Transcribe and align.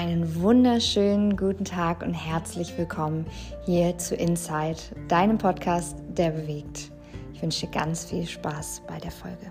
Einen 0.00 0.40
wunderschönen 0.40 1.36
guten 1.36 1.64
Tag 1.64 2.04
und 2.04 2.14
herzlich 2.14 2.78
willkommen 2.78 3.26
hier 3.66 3.98
zu 3.98 4.14
Inside, 4.14 4.78
deinem 5.08 5.38
Podcast, 5.38 5.96
der 6.16 6.30
bewegt. 6.30 6.92
Ich 7.34 7.42
wünsche 7.42 7.66
dir 7.66 7.72
ganz 7.72 8.04
viel 8.04 8.24
Spaß 8.24 8.82
bei 8.86 9.00
der 9.00 9.10
Folge. 9.10 9.50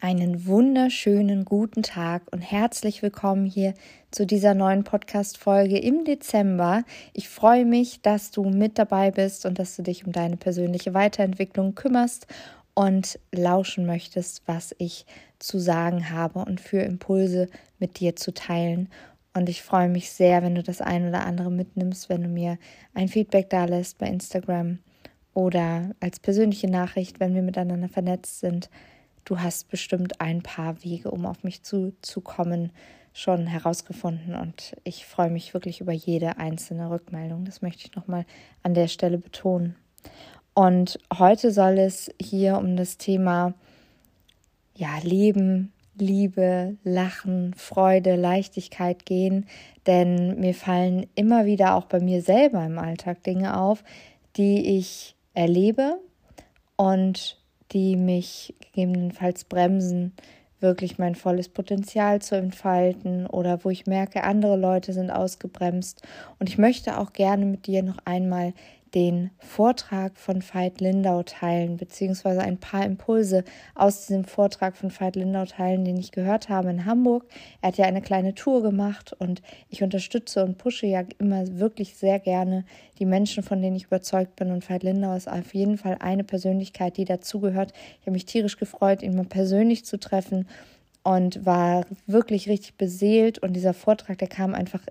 Einen 0.00 0.46
wunderschönen 0.46 1.44
guten 1.44 1.84
Tag 1.84 2.22
und 2.32 2.40
herzlich 2.40 3.02
willkommen 3.02 3.44
hier 3.44 3.74
zu 4.10 4.26
dieser 4.26 4.54
neuen 4.54 4.82
Podcast-Folge 4.82 5.78
im 5.78 6.04
Dezember. 6.04 6.82
Ich 7.12 7.28
freue 7.28 7.64
mich, 7.64 8.02
dass 8.02 8.32
du 8.32 8.42
mit 8.42 8.76
dabei 8.76 9.12
bist 9.12 9.46
und 9.46 9.60
dass 9.60 9.76
du 9.76 9.82
dich 9.82 10.04
um 10.04 10.12
deine 10.12 10.36
persönliche 10.36 10.94
Weiterentwicklung 10.94 11.76
kümmerst 11.76 12.26
und 12.78 13.18
lauschen 13.32 13.86
möchtest, 13.86 14.46
was 14.46 14.72
ich 14.78 15.04
zu 15.40 15.58
sagen 15.58 16.10
habe 16.10 16.38
und 16.38 16.60
für 16.60 16.78
Impulse 16.78 17.48
mit 17.80 17.98
dir 17.98 18.14
zu 18.14 18.32
teilen. 18.32 18.88
Und 19.34 19.48
ich 19.48 19.64
freue 19.64 19.88
mich 19.88 20.12
sehr, 20.12 20.44
wenn 20.44 20.54
du 20.54 20.62
das 20.62 20.80
ein 20.80 21.08
oder 21.08 21.26
andere 21.26 21.50
mitnimmst, 21.50 22.08
wenn 22.08 22.22
du 22.22 22.28
mir 22.28 22.56
ein 22.94 23.08
Feedback 23.08 23.50
da 23.50 23.64
lässt 23.64 23.98
bei 23.98 24.06
Instagram 24.06 24.78
oder 25.34 25.90
als 25.98 26.20
persönliche 26.20 26.70
Nachricht, 26.70 27.18
wenn 27.18 27.34
wir 27.34 27.42
miteinander 27.42 27.88
vernetzt 27.88 28.38
sind. 28.38 28.70
Du 29.24 29.40
hast 29.40 29.68
bestimmt 29.70 30.20
ein 30.20 30.44
paar 30.44 30.84
Wege, 30.84 31.10
um 31.10 31.26
auf 31.26 31.42
mich 31.42 31.64
zuzukommen, 31.64 32.70
schon 33.12 33.48
herausgefunden 33.48 34.36
und 34.36 34.76
ich 34.84 35.04
freue 35.04 35.30
mich 35.30 35.52
wirklich 35.52 35.80
über 35.80 35.92
jede 35.92 36.36
einzelne 36.36 36.90
Rückmeldung. 36.90 37.44
Das 37.44 37.60
möchte 37.60 37.86
ich 37.86 37.96
nochmal 37.96 38.24
an 38.62 38.74
der 38.74 38.86
Stelle 38.86 39.18
betonen. 39.18 39.74
Und 40.58 40.98
heute 41.16 41.52
soll 41.52 41.78
es 41.78 42.10
hier 42.20 42.58
um 42.58 42.76
das 42.76 42.98
Thema 42.98 43.54
ja, 44.74 44.98
Leben, 45.04 45.72
Liebe, 45.96 46.76
Lachen, 46.82 47.54
Freude, 47.54 48.16
Leichtigkeit 48.16 49.06
gehen, 49.06 49.46
denn 49.86 50.40
mir 50.40 50.54
fallen 50.54 51.06
immer 51.14 51.46
wieder 51.46 51.76
auch 51.76 51.84
bei 51.84 52.00
mir 52.00 52.22
selber 52.22 52.66
im 52.66 52.80
Alltag 52.80 53.22
Dinge 53.22 53.56
auf, 53.56 53.84
die 54.36 54.78
ich 54.78 55.14
erlebe 55.32 56.00
und 56.74 57.38
die 57.70 57.94
mich 57.94 58.52
gegebenenfalls 58.58 59.44
bremsen, 59.44 60.12
wirklich 60.58 60.98
mein 60.98 61.14
volles 61.14 61.50
Potenzial 61.50 62.20
zu 62.20 62.36
entfalten 62.36 63.28
oder 63.28 63.64
wo 63.64 63.70
ich 63.70 63.86
merke, 63.86 64.24
andere 64.24 64.56
Leute 64.56 64.92
sind 64.92 65.12
ausgebremst. 65.12 66.02
Und 66.40 66.48
ich 66.48 66.58
möchte 66.58 66.98
auch 66.98 67.12
gerne 67.12 67.46
mit 67.46 67.68
dir 67.68 67.84
noch 67.84 67.98
einmal 68.04 68.54
den 68.94 69.30
Vortrag 69.38 70.16
von 70.16 70.42
Veit 70.42 70.80
Lindau 70.80 71.22
teilen, 71.22 71.76
beziehungsweise 71.76 72.40
ein 72.40 72.58
paar 72.58 72.84
Impulse 72.84 73.44
aus 73.74 74.06
diesem 74.06 74.24
Vortrag 74.24 74.76
von 74.76 74.90
Veit 74.90 75.16
Lindau 75.16 75.44
teilen, 75.44 75.84
den 75.84 75.96
ich 75.96 76.12
gehört 76.12 76.48
habe 76.48 76.70
in 76.70 76.84
Hamburg. 76.84 77.26
Er 77.60 77.68
hat 77.68 77.78
ja 77.78 77.86
eine 77.86 78.02
kleine 78.02 78.34
Tour 78.34 78.62
gemacht 78.62 79.14
und 79.18 79.42
ich 79.68 79.82
unterstütze 79.82 80.44
und 80.44 80.58
pushe 80.58 80.86
ja 80.86 81.04
immer 81.18 81.58
wirklich 81.58 81.94
sehr 81.96 82.18
gerne 82.18 82.64
die 82.98 83.06
Menschen, 83.06 83.42
von 83.42 83.60
denen 83.60 83.76
ich 83.76 83.84
überzeugt 83.84 84.36
bin. 84.36 84.50
Und 84.50 84.68
Veit 84.68 84.82
Lindau 84.82 85.14
ist 85.14 85.28
auf 85.28 85.54
jeden 85.54 85.78
Fall 85.78 85.96
eine 86.00 86.24
Persönlichkeit, 86.24 86.96
die 86.96 87.04
dazugehört. 87.04 87.72
Ich 88.00 88.06
habe 88.06 88.12
mich 88.12 88.26
tierisch 88.26 88.56
gefreut, 88.56 89.02
ihn 89.02 89.16
mal 89.16 89.24
persönlich 89.24 89.84
zu 89.84 89.98
treffen 89.98 90.48
und 91.02 91.46
war 91.46 91.86
wirklich 92.06 92.48
richtig 92.48 92.76
beseelt. 92.76 93.38
Und 93.38 93.54
dieser 93.54 93.74
Vortrag, 93.74 94.18
der 94.18 94.28
kam 94.28 94.54
einfach 94.54 94.82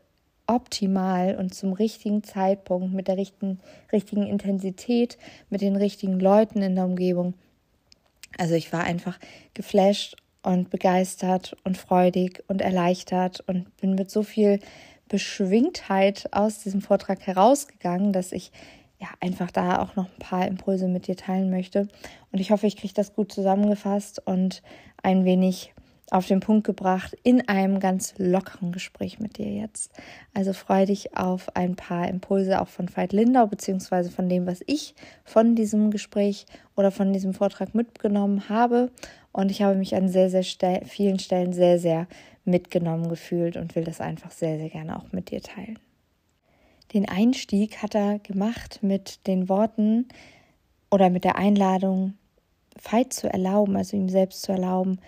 optimal 0.47 1.35
und 1.35 1.53
zum 1.53 1.73
richtigen 1.73 2.23
Zeitpunkt, 2.23 2.93
mit 2.93 3.07
der 3.07 3.17
richtigen, 3.17 3.59
richtigen 3.91 4.25
Intensität, 4.25 5.17
mit 5.49 5.61
den 5.61 5.75
richtigen 5.75 6.19
Leuten 6.19 6.61
in 6.61 6.75
der 6.75 6.85
Umgebung. 6.85 7.33
Also 8.37 8.55
ich 8.55 8.71
war 8.73 8.83
einfach 8.83 9.19
geflasht 9.53 10.15
und 10.43 10.69
begeistert 10.69 11.55
und 11.63 11.77
freudig 11.77 12.43
und 12.47 12.61
erleichtert 12.61 13.43
und 13.47 13.75
bin 13.77 13.95
mit 13.95 14.09
so 14.09 14.23
viel 14.23 14.59
Beschwingtheit 15.09 16.29
aus 16.31 16.59
diesem 16.59 16.81
Vortrag 16.81 17.25
herausgegangen, 17.25 18.13
dass 18.13 18.31
ich 18.31 18.51
ja 18.99 19.07
einfach 19.19 19.51
da 19.51 19.81
auch 19.81 19.95
noch 19.95 20.05
ein 20.05 20.19
paar 20.19 20.47
Impulse 20.47 20.87
mit 20.87 21.07
dir 21.07 21.15
teilen 21.15 21.49
möchte. 21.49 21.87
Und 22.31 22.39
ich 22.39 22.51
hoffe, 22.51 22.67
ich 22.67 22.77
kriege 22.77 22.93
das 22.93 23.13
gut 23.13 23.31
zusammengefasst 23.31 24.21
und 24.25 24.61
ein 25.03 25.23
wenig 25.25 25.73
auf 26.09 26.25
den 26.25 26.39
Punkt 26.39 26.65
gebracht 26.65 27.15
in 27.23 27.47
einem 27.49 27.79
ganz 27.79 28.13
lockeren 28.17 28.71
Gespräch 28.71 29.19
mit 29.19 29.37
dir 29.37 29.51
jetzt. 29.51 29.91
Also 30.33 30.53
freue 30.53 30.85
dich 30.85 31.17
auf 31.17 31.55
ein 31.55 31.75
paar 31.75 32.07
Impulse 32.07 32.61
auch 32.61 32.69
von 32.69 32.87
Veit 32.95 33.11
Lindau, 33.11 33.47
beziehungsweise 33.47 34.09
von 34.09 34.29
dem, 34.29 34.47
was 34.47 34.61
ich 34.67 34.95
von 35.25 35.55
diesem 35.55 35.91
Gespräch 35.91 36.45
oder 36.75 36.91
von 36.91 37.11
diesem 37.11 37.33
Vortrag 37.33 37.75
mitgenommen 37.75 38.47
habe. 38.47 38.89
Und 39.33 39.51
ich 39.51 39.61
habe 39.61 39.75
mich 39.75 39.95
an 39.95 40.07
sehr, 40.07 40.29
sehr 40.29 40.43
ste 40.43 40.81
vielen 40.85 41.19
Stellen 41.19 41.51
sehr, 41.51 41.77
sehr 41.77 42.07
mitgenommen 42.45 43.09
gefühlt 43.09 43.57
und 43.57 43.75
will 43.75 43.83
das 43.83 43.99
einfach 43.99 44.31
sehr, 44.31 44.57
sehr 44.57 44.69
gerne 44.69 44.97
auch 44.97 45.11
mit 45.11 45.31
dir 45.31 45.41
teilen. 45.41 45.77
Den 46.93 47.07
Einstieg 47.09 47.83
hat 47.83 47.95
er 47.95 48.19
gemacht 48.19 48.79
mit 48.81 49.27
den 49.27 49.49
Worten 49.49 50.07
oder 50.89 51.09
mit 51.09 51.25
der 51.25 51.35
Einladung, 51.35 52.13
Veit 52.81 53.11
zu 53.11 53.27
erlauben, 53.27 53.75
also 53.75 53.97
ihm 53.97 54.07
selbst 54.07 54.43
zu 54.43 54.53
erlauben, 54.53 54.99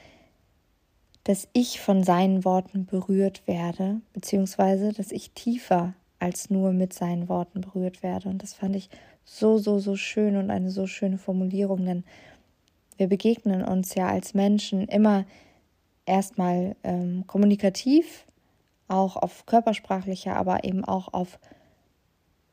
dass 1.29 1.47
ich 1.53 1.79
von 1.79 2.01
seinen 2.01 2.43
Worten 2.43 2.87
berührt 2.87 3.45
werde, 3.45 4.01
beziehungsweise 4.13 4.93
dass 4.93 5.11
ich 5.11 5.29
tiefer 5.33 5.93
als 6.17 6.49
nur 6.49 6.71
mit 6.73 6.91
seinen 6.91 7.29
Worten 7.29 7.61
berührt 7.61 8.01
werde. 8.01 8.29
Und 8.29 8.41
das 8.41 8.55
fand 8.55 8.75
ich 8.75 8.89
so, 9.25 9.59
so, 9.59 9.77
so 9.77 9.95
schön 9.95 10.37
und 10.37 10.49
eine 10.49 10.71
so 10.71 10.87
schöne 10.87 11.19
Formulierung, 11.19 11.85
denn 11.85 12.03
wir 12.97 13.07
begegnen 13.07 13.63
uns 13.63 13.93
ja 13.93 14.07
als 14.07 14.33
Menschen 14.33 14.87
immer 14.87 15.23
erstmal 16.07 16.75
ähm, 16.81 17.25
kommunikativ, 17.27 18.25
auch 18.87 19.15
auf 19.15 19.45
körpersprachlicher, 19.45 20.35
aber 20.35 20.63
eben 20.63 20.83
auch 20.83 21.13
auf 21.13 21.37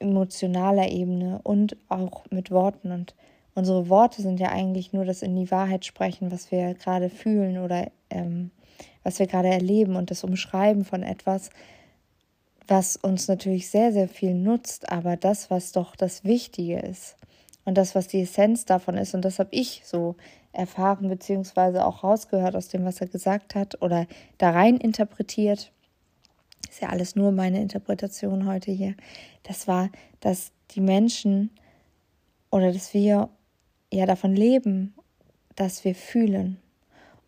emotionaler 0.00 0.91
Ebene 0.91 1.41
und 1.44 1.78
auch 1.88 2.26
mit 2.28 2.50
Worten. 2.50 2.92
Und 2.92 3.15
unsere 3.54 3.88
Worte 3.88 4.20
sind 4.20 4.38
ja 4.38 4.50
eigentlich 4.50 4.92
nur 4.92 5.06
das 5.06 5.22
in 5.22 5.34
die 5.34 5.50
Wahrheit 5.50 5.86
sprechen, 5.86 6.31
was 6.31 6.50
wir 6.53 6.75
gerade 6.75 7.09
fühlen 7.09 7.56
oder 7.56 7.91
ähm, 8.10 8.50
was 9.06 9.20
wir 9.20 9.28
gerade 9.28 9.50
erleben 9.50 9.94
und 9.94 10.10
das 10.10 10.24
Umschreiben 10.24 10.84
von 10.84 11.04
etwas, 11.04 11.50
was 12.66 12.96
uns 12.96 13.28
natürlich 13.28 13.70
sehr, 13.70 13.92
sehr 13.92 14.08
viel 14.08 14.34
nutzt, 14.34 14.90
aber 14.90 15.16
das, 15.16 15.48
was 15.48 15.70
doch 15.70 15.94
das 15.94 16.24
Wichtige 16.24 16.80
ist 16.80 17.14
und 17.64 17.78
das, 17.78 17.94
was 17.94 18.08
die 18.08 18.22
Essenz 18.22 18.64
davon 18.64 18.96
ist, 18.96 19.14
und 19.14 19.24
das 19.24 19.38
habe 19.38 19.50
ich 19.52 19.82
so 19.84 20.16
erfahren, 20.50 21.08
beziehungsweise 21.08 21.86
auch 21.86 22.02
rausgehört 22.02 22.56
aus 22.56 22.66
dem, 22.66 22.84
was 22.84 23.00
er 23.00 23.06
gesagt 23.06 23.54
hat 23.54 23.80
oder 23.80 24.08
da 24.38 24.50
rein 24.50 24.76
interpretiert, 24.76 25.70
ist 26.68 26.82
ja 26.82 26.88
alles 26.88 27.14
nur 27.14 27.30
meine 27.30 27.62
Interpretation 27.62 28.44
heute 28.48 28.72
hier, 28.72 28.96
das 29.44 29.68
war, 29.68 29.88
dass 30.18 30.50
die 30.72 30.80
Menschen 30.80 31.50
oder 32.50 32.72
dass 32.72 32.92
wir 32.92 33.28
ja 33.92 34.04
davon 34.04 34.34
leben, 34.34 34.96
dass 35.54 35.84
wir 35.84 35.94
fühlen 35.94 36.60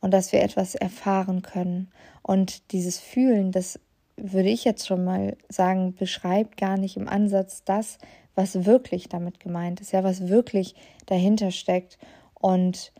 und 0.00 0.12
dass 0.12 0.32
wir 0.32 0.42
etwas 0.42 0.74
erfahren 0.74 1.42
können. 1.42 1.90
Und 2.22 2.72
dieses 2.72 2.98
Fühlen, 2.98 3.52
das 3.52 3.80
würde 4.16 4.48
ich 4.48 4.64
jetzt 4.64 4.86
schon 4.86 5.04
mal 5.04 5.36
sagen, 5.48 5.94
beschreibt 5.94 6.56
gar 6.56 6.76
nicht 6.76 6.96
im 6.96 7.08
Ansatz 7.08 7.62
das, 7.64 7.98
was 8.34 8.66
wirklich 8.66 9.08
damit 9.08 9.40
gemeint 9.40 9.80
ist, 9.80 9.92
ja, 9.92 10.04
was 10.04 10.28
wirklich 10.28 10.74
dahinter 11.06 11.50
steckt. 11.50 11.98
Und 12.34 12.92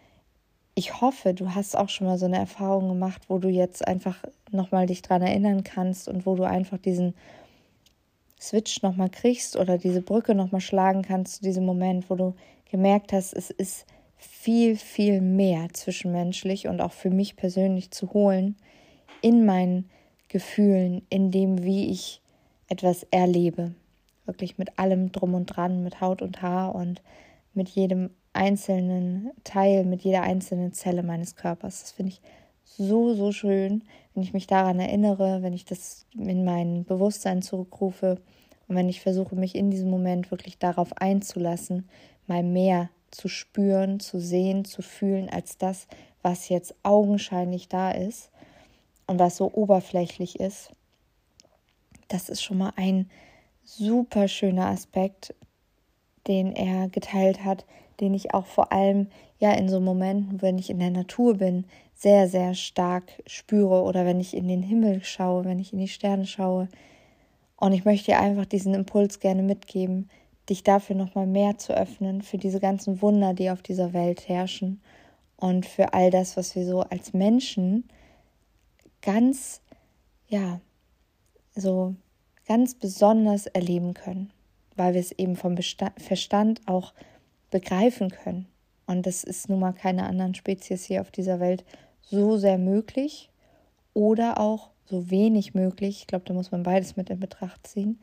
ich 0.74 1.00
hoffe, 1.00 1.34
du 1.34 1.54
hast 1.54 1.76
auch 1.76 1.88
schon 1.88 2.06
mal 2.06 2.18
so 2.18 2.26
eine 2.26 2.38
Erfahrung 2.38 2.88
gemacht, 2.88 3.22
wo 3.28 3.38
du 3.38 3.48
jetzt 3.48 3.86
einfach 3.86 4.22
nochmal 4.50 4.86
dich 4.86 5.02
dran 5.02 5.22
erinnern 5.22 5.64
kannst 5.64 6.08
und 6.08 6.24
wo 6.24 6.36
du 6.36 6.44
einfach 6.44 6.78
diesen 6.78 7.14
Switch 8.40 8.82
nochmal 8.82 9.10
kriegst 9.10 9.56
oder 9.56 9.78
diese 9.78 10.02
Brücke 10.02 10.34
nochmal 10.34 10.60
schlagen 10.60 11.02
kannst 11.02 11.36
zu 11.36 11.42
diesem 11.42 11.64
Moment, 11.64 12.08
wo 12.08 12.14
du 12.14 12.34
gemerkt 12.70 13.12
hast, 13.12 13.32
es 13.32 13.50
ist 13.50 13.86
viel, 14.18 14.76
viel 14.76 15.20
mehr 15.20 15.68
zwischenmenschlich 15.72 16.68
und 16.68 16.80
auch 16.80 16.92
für 16.92 17.10
mich 17.10 17.36
persönlich 17.36 17.90
zu 17.90 18.12
holen 18.12 18.56
in 19.22 19.46
meinen 19.46 19.88
Gefühlen, 20.28 21.02
in 21.08 21.30
dem, 21.30 21.64
wie 21.64 21.90
ich 21.90 22.20
etwas 22.68 23.04
erlebe. 23.10 23.74
Wirklich 24.26 24.58
mit 24.58 24.78
allem 24.78 25.10
drum 25.12 25.34
und 25.34 25.46
dran, 25.46 25.82
mit 25.82 26.00
Haut 26.00 26.20
und 26.20 26.42
Haar 26.42 26.74
und 26.74 27.00
mit 27.54 27.68
jedem 27.68 28.10
einzelnen 28.32 29.30
Teil, 29.44 29.84
mit 29.84 30.02
jeder 30.02 30.22
einzelnen 30.22 30.72
Zelle 30.72 31.02
meines 31.02 31.34
Körpers. 31.34 31.80
Das 31.80 31.92
finde 31.92 32.12
ich 32.12 32.20
so, 32.64 33.14
so 33.14 33.32
schön, 33.32 33.82
wenn 34.14 34.22
ich 34.22 34.34
mich 34.34 34.46
daran 34.46 34.78
erinnere, 34.78 35.42
wenn 35.42 35.54
ich 35.54 35.64
das 35.64 36.06
in 36.16 36.44
mein 36.44 36.84
Bewusstsein 36.84 37.40
zurückrufe 37.40 38.18
und 38.68 38.76
wenn 38.76 38.88
ich 38.88 39.00
versuche, 39.00 39.34
mich 39.34 39.54
in 39.54 39.70
diesem 39.70 39.88
Moment 39.88 40.30
wirklich 40.30 40.58
darauf 40.58 40.96
einzulassen, 40.98 41.88
mal 42.26 42.42
mehr 42.42 42.90
zu 43.10 43.28
spüren, 43.28 44.00
zu 44.00 44.20
sehen, 44.20 44.64
zu 44.64 44.82
fühlen, 44.82 45.28
als 45.28 45.58
das, 45.58 45.86
was 46.22 46.48
jetzt 46.48 46.74
augenscheinlich 46.82 47.68
da 47.68 47.90
ist 47.90 48.30
und 49.06 49.18
was 49.18 49.36
so 49.36 49.50
oberflächlich 49.52 50.40
ist. 50.40 50.70
Das 52.08 52.28
ist 52.28 52.42
schon 52.42 52.58
mal 52.58 52.72
ein 52.76 53.10
super 53.64 54.28
schöner 54.28 54.66
Aspekt, 54.66 55.34
den 56.26 56.54
er 56.54 56.88
geteilt 56.88 57.44
hat, 57.44 57.64
den 58.00 58.14
ich 58.14 58.34
auch 58.34 58.46
vor 58.46 58.72
allem 58.72 59.08
ja 59.38 59.52
in 59.52 59.68
so 59.68 59.80
Momenten, 59.80 60.42
wenn 60.42 60.58
ich 60.58 60.70
in 60.70 60.78
der 60.78 60.90
Natur 60.90 61.34
bin, 61.34 61.64
sehr, 61.94 62.28
sehr 62.28 62.54
stark 62.54 63.04
spüre 63.26 63.82
oder 63.82 64.06
wenn 64.06 64.20
ich 64.20 64.34
in 64.34 64.48
den 64.48 64.62
Himmel 64.62 65.02
schaue, 65.02 65.44
wenn 65.44 65.58
ich 65.58 65.72
in 65.72 65.80
die 65.80 65.88
Sterne 65.88 66.26
schaue. 66.26 66.68
Und 67.56 67.72
ich 67.72 67.84
möchte 67.84 68.12
dir 68.12 68.20
einfach 68.20 68.46
diesen 68.46 68.74
Impuls 68.74 69.18
gerne 69.18 69.42
mitgeben, 69.42 70.08
dich 70.48 70.62
dafür 70.62 70.96
nochmal 70.96 71.26
mehr 71.26 71.58
zu 71.58 71.76
öffnen, 71.76 72.22
für 72.22 72.38
diese 72.38 72.60
ganzen 72.60 73.02
Wunder, 73.02 73.34
die 73.34 73.50
auf 73.50 73.62
dieser 73.62 73.92
Welt 73.92 74.28
herrschen 74.28 74.80
und 75.36 75.66
für 75.66 75.94
all 75.94 76.10
das, 76.10 76.36
was 76.36 76.54
wir 76.56 76.66
so 76.66 76.80
als 76.80 77.12
Menschen 77.12 77.88
ganz, 79.02 79.60
ja, 80.28 80.60
so 81.54 81.94
ganz 82.46 82.74
besonders 82.74 83.46
erleben 83.46 83.94
können, 83.94 84.30
weil 84.76 84.94
wir 84.94 85.00
es 85.00 85.12
eben 85.12 85.36
vom 85.36 85.54
Bestand, 85.54 86.00
Verstand 86.00 86.60
auch 86.66 86.92
begreifen 87.50 88.10
können. 88.10 88.46
Und 88.86 89.06
das 89.06 89.22
ist 89.22 89.48
nun 89.48 89.60
mal 89.60 89.72
keine 89.72 90.04
anderen 90.04 90.34
Spezies 90.34 90.84
hier 90.84 91.02
auf 91.02 91.10
dieser 91.10 91.40
Welt 91.40 91.64
so 92.00 92.38
sehr 92.38 92.58
möglich 92.58 93.30
oder 93.92 94.40
auch 94.40 94.70
so 94.86 95.10
wenig 95.10 95.54
möglich. 95.54 95.98
Ich 96.00 96.06
glaube, 96.06 96.24
da 96.24 96.32
muss 96.32 96.50
man 96.50 96.62
beides 96.62 96.96
mit 96.96 97.10
in 97.10 97.20
Betracht 97.20 97.66
ziehen, 97.66 98.00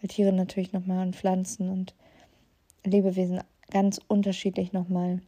weil 0.00 0.08
Tiere 0.08 0.32
natürlich 0.32 0.72
nochmal 0.72 1.06
und 1.06 1.16
Pflanzen 1.16 1.70
und 1.70 1.94
Lebewesen 2.84 3.42
ganz 3.70 4.00
unterschiedlich 4.08 4.72
nochmal 4.72 5.20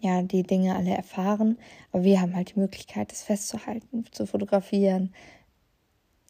ja, 0.00 0.22
die 0.22 0.42
Dinge 0.42 0.76
alle 0.76 0.94
erfahren. 0.94 1.58
Aber 1.92 2.04
wir 2.04 2.20
haben 2.20 2.34
halt 2.34 2.54
die 2.54 2.60
Möglichkeit, 2.60 3.10
das 3.10 3.22
festzuhalten, 3.22 4.04
zu 4.10 4.26
fotografieren, 4.26 5.14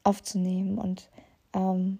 aufzunehmen 0.04 0.78
und 0.78 1.10
ähm, 1.52 1.98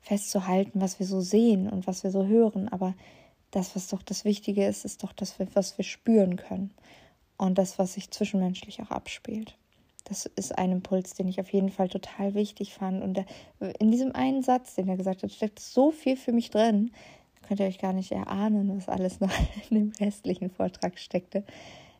festzuhalten, 0.00 0.80
was 0.80 0.98
wir 0.98 1.06
so 1.06 1.20
sehen 1.20 1.68
und 1.68 1.86
was 1.86 2.02
wir 2.02 2.10
so 2.10 2.26
hören. 2.26 2.68
Aber 2.68 2.94
das, 3.50 3.76
was 3.76 3.88
doch 3.88 4.02
das 4.02 4.24
Wichtige 4.24 4.66
ist, 4.66 4.84
ist 4.84 5.04
doch 5.04 5.12
das, 5.12 5.36
was 5.54 5.78
wir 5.78 5.84
spüren 5.84 6.36
können 6.36 6.72
und 7.36 7.58
das, 7.58 7.78
was 7.78 7.94
sich 7.94 8.10
zwischenmenschlich 8.10 8.82
auch 8.82 8.90
abspielt. 8.90 9.56
Das 10.12 10.26
ist 10.26 10.58
ein 10.58 10.72
Impuls, 10.72 11.14
den 11.14 11.26
ich 11.26 11.40
auf 11.40 11.50
jeden 11.54 11.70
Fall 11.70 11.88
total 11.88 12.34
wichtig 12.34 12.74
fand. 12.74 13.02
Und 13.02 13.24
in 13.78 13.90
diesem 13.90 14.14
einen 14.14 14.42
Satz, 14.42 14.74
den 14.74 14.86
er 14.86 14.98
gesagt 14.98 15.22
hat, 15.22 15.32
steckt 15.32 15.58
so 15.58 15.90
viel 15.90 16.18
für 16.18 16.32
mich 16.32 16.50
drin. 16.50 16.90
Könnt 17.48 17.60
ihr 17.60 17.66
euch 17.66 17.78
gar 17.78 17.94
nicht 17.94 18.12
erahnen, 18.12 18.76
was 18.76 18.90
alles 18.90 19.20
noch 19.20 19.30
in 19.70 19.76
dem 19.76 19.92
restlichen 19.98 20.50
Vortrag 20.50 20.98
steckte. 20.98 21.44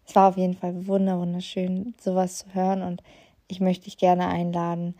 Es 0.06 0.14
war 0.14 0.28
auf 0.28 0.36
jeden 0.36 0.52
Fall 0.52 0.86
wunderschön, 0.86 1.94
sowas 1.98 2.40
zu 2.40 2.52
hören. 2.52 2.82
Und 2.82 3.02
ich 3.48 3.60
möchte 3.60 3.84
dich 3.84 3.96
gerne 3.96 4.28
einladen, 4.28 4.94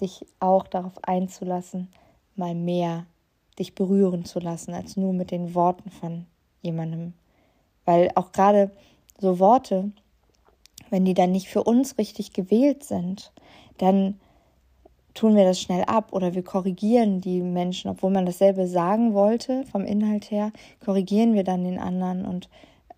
dich 0.00 0.24
auch 0.38 0.68
darauf 0.68 1.02
einzulassen, 1.02 1.88
mal 2.36 2.54
mehr 2.54 3.04
dich 3.58 3.74
berühren 3.74 4.24
zu 4.24 4.38
lassen, 4.38 4.74
als 4.74 4.96
nur 4.96 5.12
mit 5.12 5.32
den 5.32 5.56
Worten 5.56 5.90
von 5.90 6.26
jemandem. 6.62 7.14
Weil 7.84 8.12
auch 8.14 8.30
gerade 8.30 8.70
so 9.18 9.40
Worte, 9.40 9.90
wenn 10.90 11.04
die 11.04 11.14
dann 11.14 11.32
nicht 11.32 11.48
für 11.48 11.62
uns 11.62 11.98
richtig 11.98 12.32
gewählt 12.32 12.84
sind, 12.84 13.32
dann 13.78 14.18
tun 15.14 15.34
wir 15.34 15.44
das 15.44 15.60
schnell 15.60 15.82
ab 15.84 16.12
oder 16.12 16.34
wir 16.34 16.44
korrigieren 16.44 17.20
die 17.20 17.40
Menschen, 17.42 17.90
obwohl 17.90 18.10
man 18.10 18.26
dasselbe 18.26 18.66
sagen 18.66 19.14
wollte 19.14 19.64
vom 19.64 19.84
Inhalt 19.84 20.30
her, 20.30 20.52
korrigieren 20.84 21.34
wir 21.34 21.44
dann 21.44 21.64
den 21.64 21.78
anderen 21.78 22.24
und 22.24 22.48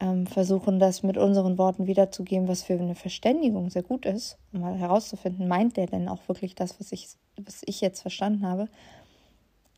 ähm, 0.01 0.27
versuchen 0.27 0.79
das 0.79 1.03
mit 1.03 1.17
unseren 1.17 1.59
Worten 1.59 1.87
wiederzugeben, 1.87 2.49
was 2.49 2.63
für 2.63 2.75
eine 2.75 2.95
Verständigung 2.95 3.71
sehr 3.71 3.83
gut 3.83 4.07
ist, 4.07 4.39
um 4.53 4.61
mal 4.61 4.77
herauszufinden, 4.77 5.49
meint 5.49 5.77
der 5.77 5.87
denn 5.87 6.09
auch 6.09 6.27
wirklich 6.27 6.55
das, 6.55 6.81
was 6.81 6.93
ich, 6.93 7.09
was 7.37 7.63
ich 7.67 7.81
jetzt 7.81 8.01
verstanden 8.01 8.47
habe. 8.47 8.69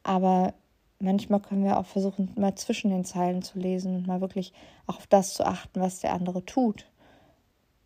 Aber 0.02 0.54
manchmal 0.98 1.40
können 1.40 1.64
wir 1.64 1.78
auch 1.78 1.86
versuchen, 1.86 2.30
mal 2.36 2.54
zwischen 2.54 2.90
den 2.90 3.04
Zeilen 3.04 3.42
zu 3.42 3.58
lesen 3.58 3.96
und 3.96 4.06
mal 4.06 4.20
wirklich 4.20 4.52
auch 4.86 4.96
auf 4.96 5.06
das 5.06 5.34
zu 5.34 5.44
achten, 5.44 5.80
was 5.80 6.00
der 6.00 6.12
andere 6.12 6.44
tut. 6.44 6.86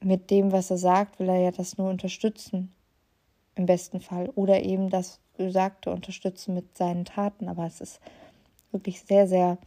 Mit 0.00 0.31
dem, 0.31 0.52
was 0.52 0.70
er 0.70 0.78
sagt, 0.78 1.19
will 1.19 1.28
er 1.28 1.38
ja 1.38 1.50
das 1.50 1.78
nur 1.78 1.88
unterstützen, 1.88 2.72
im 3.54 3.66
besten 3.66 4.00
Fall. 4.00 4.31
Oder 4.34 4.62
eben 4.62 4.90
das 4.90 5.20
Gesagte 5.37 5.90
unterstützen 5.90 6.54
mit 6.54 6.76
seinen 6.76 7.04
Taten. 7.04 7.48
Aber 7.48 7.66
es 7.66 7.81
ist 7.81 8.00
wirklich 8.70 9.00
sehr, 9.02 9.26
sehr 9.26 9.58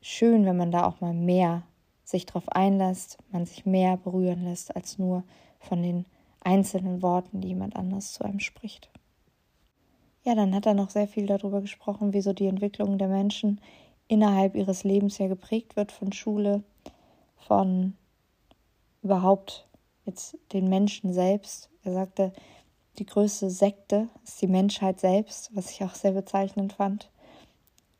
schön, 0.00 0.44
wenn 0.46 0.56
man 0.56 0.70
da 0.70 0.86
auch 0.86 1.00
mal 1.00 1.14
mehr 1.14 1.62
sich 2.04 2.26
drauf 2.26 2.48
einlässt, 2.50 3.18
man 3.32 3.46
sich 3.46 3.64
mehr 3.64 3.96
berühren 3.96 4.44
lässt, 4.44 4.76
als 4.76 4.98
nur 4.98 5.24
von 5.58 5.82
den 5.82 6.04
einzelnen 6.40 7.02
Worten, 7.02 7.40
die 7.40 7.48
jemand 7.48 7.76
anders 7.76 8.12
zu 8.12 8.24
einem 8.24 8.40
spricht. 8.40 8.90
Ja, 10.24 10.34
dann 10.34 10.54
hat 10.54 10.66
er 10.66 10.74
noch 10.74 10.90
sehr 10.90 11.08
viel 11.08 11.26
darüber 11.26 11.60
gesprochen, 11.60 12.12
wieso 12.12 12.32
die 12.32 12.46
Entwicklung 12.46 12.98
der 12.98 13.08
Menschen 13.08 13.60
innerhalb 14.08 14.54
ihres 14.54 14.84
Lebens 14.84 15.18
ja 15.18 15.28
geprägt 15.28 15.76
wird 15.76 15.92
von 15.92 16.12
Schule, 16.12 16.62
von 17.36 17.94
überhaupt 19.04 19.68
jetzt 20.06 20.36
den 20.52 20.68
Menschen 20.68 21.12
selbst. 21.12 21.70
Er 21.84 21.92
sagte, 21.92 22.32
die 22.98 23.06
größte 23.06 23.50
Sekte 23.50 24.08
ist 24.24 24.40
die 24.40 24.46
Menschheit 24.46 25.00
selbst, 25.00 25.50
was 25.54 25.70
ich 25.70 25.84
auch 25.84 25.94
sehr 25.94 26.12
bezeichnend 26.12 26.72
fand. 26.72 27.10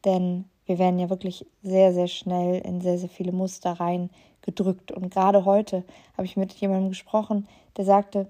Denn 0.05 0.47
wir 0.67 0.79
werden 0.79 0.99
ja 0.99 1.11
wirklich 1.11 1.47
sehr, 1.63 1.93
sehr 1.93 2.09
schnell 2.09 2.61
in 2.61 2.81
sehr, 2.81 2.99
sehr 2.99 3.09
viele 3.09 3.33
Muster 3.33 3.73
rein 3.73 4.11
gedrückt. 4.43 4.93
Und 4.93 5.11
gerade 5.11 5.45
heute 5.45 5.85
habe 6.17 6.27
ich 6.27 6.37
mit 6.37 6.53
jemandem 6.55 6.91
gesprochen, 6.91 7.47
der 7.77 7.85
sagte, 7.85 8.29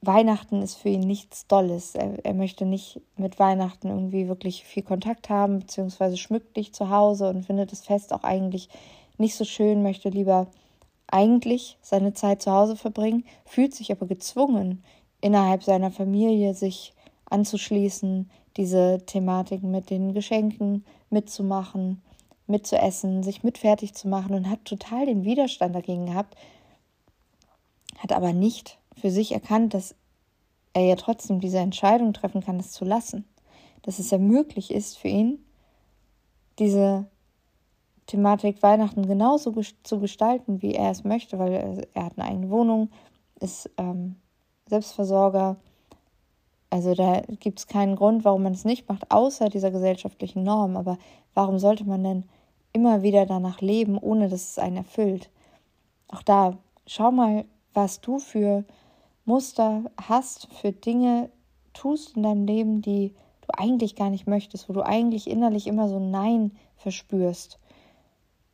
Weihnachten 0.00 0.62
ist 0.62 0.76
für 0.76 0.90
ihn 0.90 1.00
nichts 1.00 1.48
Dolles. 1.48 1.96
Er, 1.96 2.24
er, 2.24 2.34
möchte 2.34 2.64
nicht 2.64 3.00
mit 3.16 3.38
Weihnachten 3.40 3.88
irgendwie 3.88 4.28
wirklich 4.28 4.62
viel 4.64 4.84
Kontakt 4.84 5.28
haben, 5.28 5.58
beziehungsweise 5.60 6.16
schmückt 6.16 6.56
dich 6.56 6.72
zu 6.72 6.90
Hause 6.90 7.28
und 7.28 7.46
findet 7.46 7.72
das 7.72 7.80
Fest 7.80 8.12
auch 8.12 8.22
eigentlich 8.22 8.68
nicht 9.16 9.34
so 9.34 9.44
schön, 9.44 9.82
möchte 9.82 10.08
lieber 10.08 10.46
eigentlich 11.08 11.78
seine 11.80 12.12
Zeit 12.12 12.42
zu 12.42 12.52
Hause 12.52 12.76
verbringen, 12.76 13.24
fühlt 13.44 13.74
sich 13.74 13.90
aber 13.92 14.06
gezwungen, 14.06 14.84
innerhalb 15.20 15.64
seiner 15.64 15.90
Familie 15.90 16.54
sich 16.54 16.94
anzuschließen, 17.26 18.30
diese 18.56 19.02
Thematiken 19.06 19.70
mit 19.70 19.90
den 19.90 20.14
Geschenken 20.14 20.84
mitzumachen, 21.10 22.02
mitzuessen, 22.46 23.22
sich 23.22 23.42
mit 23.42 23.58
fertig 23.58 23.94
zu 23.94 24.08
machen 24.08 24.34
und 24.34 24.48
hat 24.48 24.64
total 24.64 25.06
den 25.06 25.24
Widerstand 25.24 25.74
dagegen 25.74 26.06
gehabt, 26.06 26.36
hat 27.98 28.12
aber 28.12 28.32
nicht 28.32 28.78
für 28.96 29.10
sich 29.10 29.32
erkannt, 29.32 29.74
dass 29.74 29.94
er 30.72 30.84
ja 30.84 30.96
trotzdem 30.96 31.40
diese 31.40 31.58
Entscheidung 31.58 32.12
treffen 32.12 32.42
kann, 32.42 32.58
es 32.58 32.72
zu 32.72 32.84
lassen. 32.84 33.24
Dass 33.82 33.98
es 33.98 34.10
ja 34.10 34.18
möglich 34.18 34.70
ist 34.70 34.98
für 34.98 35.08
ihn, 35.08 35.44
diese 36.58 37.06
Thematik 38.08 38.62
Weihnachten 38.62 39.06
genauso 39.06 39.54
zu 39.82 40.00
gestalten, 40.00 40.62
wie 40.62 40.74
er 40.74 40.90
es 40.90 41.04
möchte, 41.04 41.38
weil 41.38 41.86
er, 41.94 42.04
hat 42.04 42.18
eine 42.18 42.26
eigene 42.26 42.50
Wohnung, 42.50 42.90
ist 43.38 43.70
ähm, 43.76 44.16
Selbstversorger. 44.66 45.56
Also 46.70 46.94
da 46.94 47.20
gibt 47.38 47.60
es 47.60 47.66
keinen 47.66 47.96
Grund, 47.96 48.24
warum 48.24 48.42
man 48.42 48.54
es 48.54 48.64
nicht 48.64 48.88
macht, 48.88 49.10
außer 49.10 49.50
dieser 49.50 49.70
gesellschaftlichen 49.70 50.42
Norm. 50.42 50.76
Aber 50.78 50.98
warum 51.34 51.58
sollte 51.58 51.84
man 51.84 52.02
denn 52.02 52.24
immer 52.72 53.02
wieder 53.02 53.26
danach 53.26 53.60
leben, 53.60 53.98
ohne 53.98 54.30
dass 54.30 54.52
es 54.52 54.58
einen 54.58 54.78
erfüllt? 54.78 55.30
Auch 56.08 56.22
da, 56.22 56.56
schau 56.86 57.12
mal, 57.12 57.44
was 57.74 58.00
du 58.00 58.18
für 58.18 58.64
Muster 59.26 59.84
hast, 60.02 60.48
für 60.54 60.72
Dinge 60.72 61.28
tust 61.74 62.16
in 62.16 62.22
deinem 62.22 62.46
Leben, 62.46 62.80
die 62.80 63.14
du 63.42 63.48
eigentlich 63.52 63.96
gar 63.96 64.08
nicht 64.08 64.26
möchtest, 64.26 64.70
wo 64.70 64.72
du 64.72 64.82
eigentlich 64.82 65.28
innerlich 65.28 65.66
immer 65.66 65.90
so 65.90 65.98
Nein 66.00 66.52
verspürst. 66.76 67.58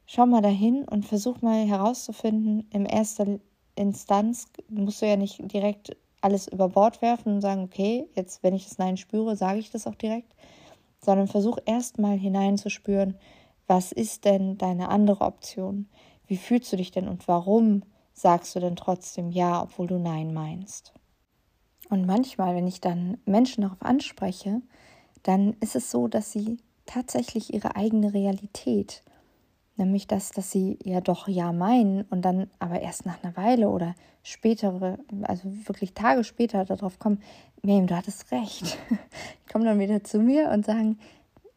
Schau 0.07 0.27
mal 0.27 0.43
dahin 0.43 0.85
und 0.85 1.07
versuch 1.07 1.41
mal 1.41 1.67
herauszufinden, 1.67 2.67
in 2.71 2.85
erster 2.87 3.39
Instanz 3.75 4.47
musst 4.69 5.03
du 5.03 5.07
ja 5.07 5.17
nicht 5.17 5.41
direkt 5.53 5.97
alles 6.21 6.49
über 6.49 6.69
Bord 6.69 7.03
werfen 7.03 7.35
und 7.35 7.41
sagen, 7.41 7.63
okay, 7.63 8.09
jetzt, 8.15 8.43
wenn 8.43 8.55
ich 8.55 8.65
das 8.65 8.79
Nein 8.79 8.97
spüre, 8.97 9.37
sage 9.37 9.59
ich 9.59 9.71
das 9.71 9.87
auch 9.87 9.95
direkt, 9.95 10.35
sondern 11.01 11.29
versuch 11.29 11.59
erst 11.67 11.99
mal 11.99 12.17
hineinzuspüren, 12.17 13.17
was 13.67 13.93
ist 13.93 14.25
denn 14.25 14.59
deine 14.59 14.89
andere 14.89 15.25
Option? 15.25 15.89
Wie 16.27 16.37
fühlst 16.37 16.73
du 16.73 16.77
dich 16.77 16.91
denn 16.91 17.09
und 17.09 17.29
warum 17.29 17.83
sagst 18.13 18.55
du 18.55 18.61
denn 18.61 18.77
trotzdem 18.77 19.31
Ja, 19.31 19.63
obwohl 19.63 19.87
du 19.87 19.99
Nein 19.99 20.33
meinst. 20.33 20.95
Und 21.91 22.07
manchmal, 22.07 22.55
wenn 22.55 22.67
ich 22.67 22.81
dann 22.81 23.19
Menschen 23.27 23.63
darauf 23.63 23.83
anspreche, 23.83 24.63
dann 25.23 25.55
ist 25.61 25.77
es 25.77 25.91
so, 25.91 26.09
dass 26.09 26.33
sie 26.33 26.59
tatsächlich 26.87 27.53
ihre 27.53 27.77
eigene 27.77 28.15
Realität, 28.15 29.03
nämlich 29.77 30.07
das, 30.07 30.31
dass 30.31 30.51
sie 30.51 30.79
ja 30.85 31.01
doch 31.01 31.29
Ja 31.29 31.53
meinen 31.53 32.03
und 32.03 32.23
dann 32.23 32.51
aber 32.59 32.81
erst 32.81 33.07
nach 33.07 33.23
einer 33.23 33.37
Weile 33.37 33.69
oder 33.69 33.95
spätere, 34.23 34.99
also 35.23 35.43
wirklich 35.67 35.95
Tage 35.95 36.25
später 36.25 36.65
darauf 36.65 36.99
kommen, 36.99 37.23
Miriam, 37.63 37.87
du 37.87 37.97
hattest 37.97 38.31
recht. 38.31 38.79
Die 38.91 39.53
kommen 39.53 39.65
dann 39.65 39.79
wieder 39.79 40.05
zu 40.05 40.19
mir 40.19 40.51
und 40.51 40.65
sagen, 40.65 40.99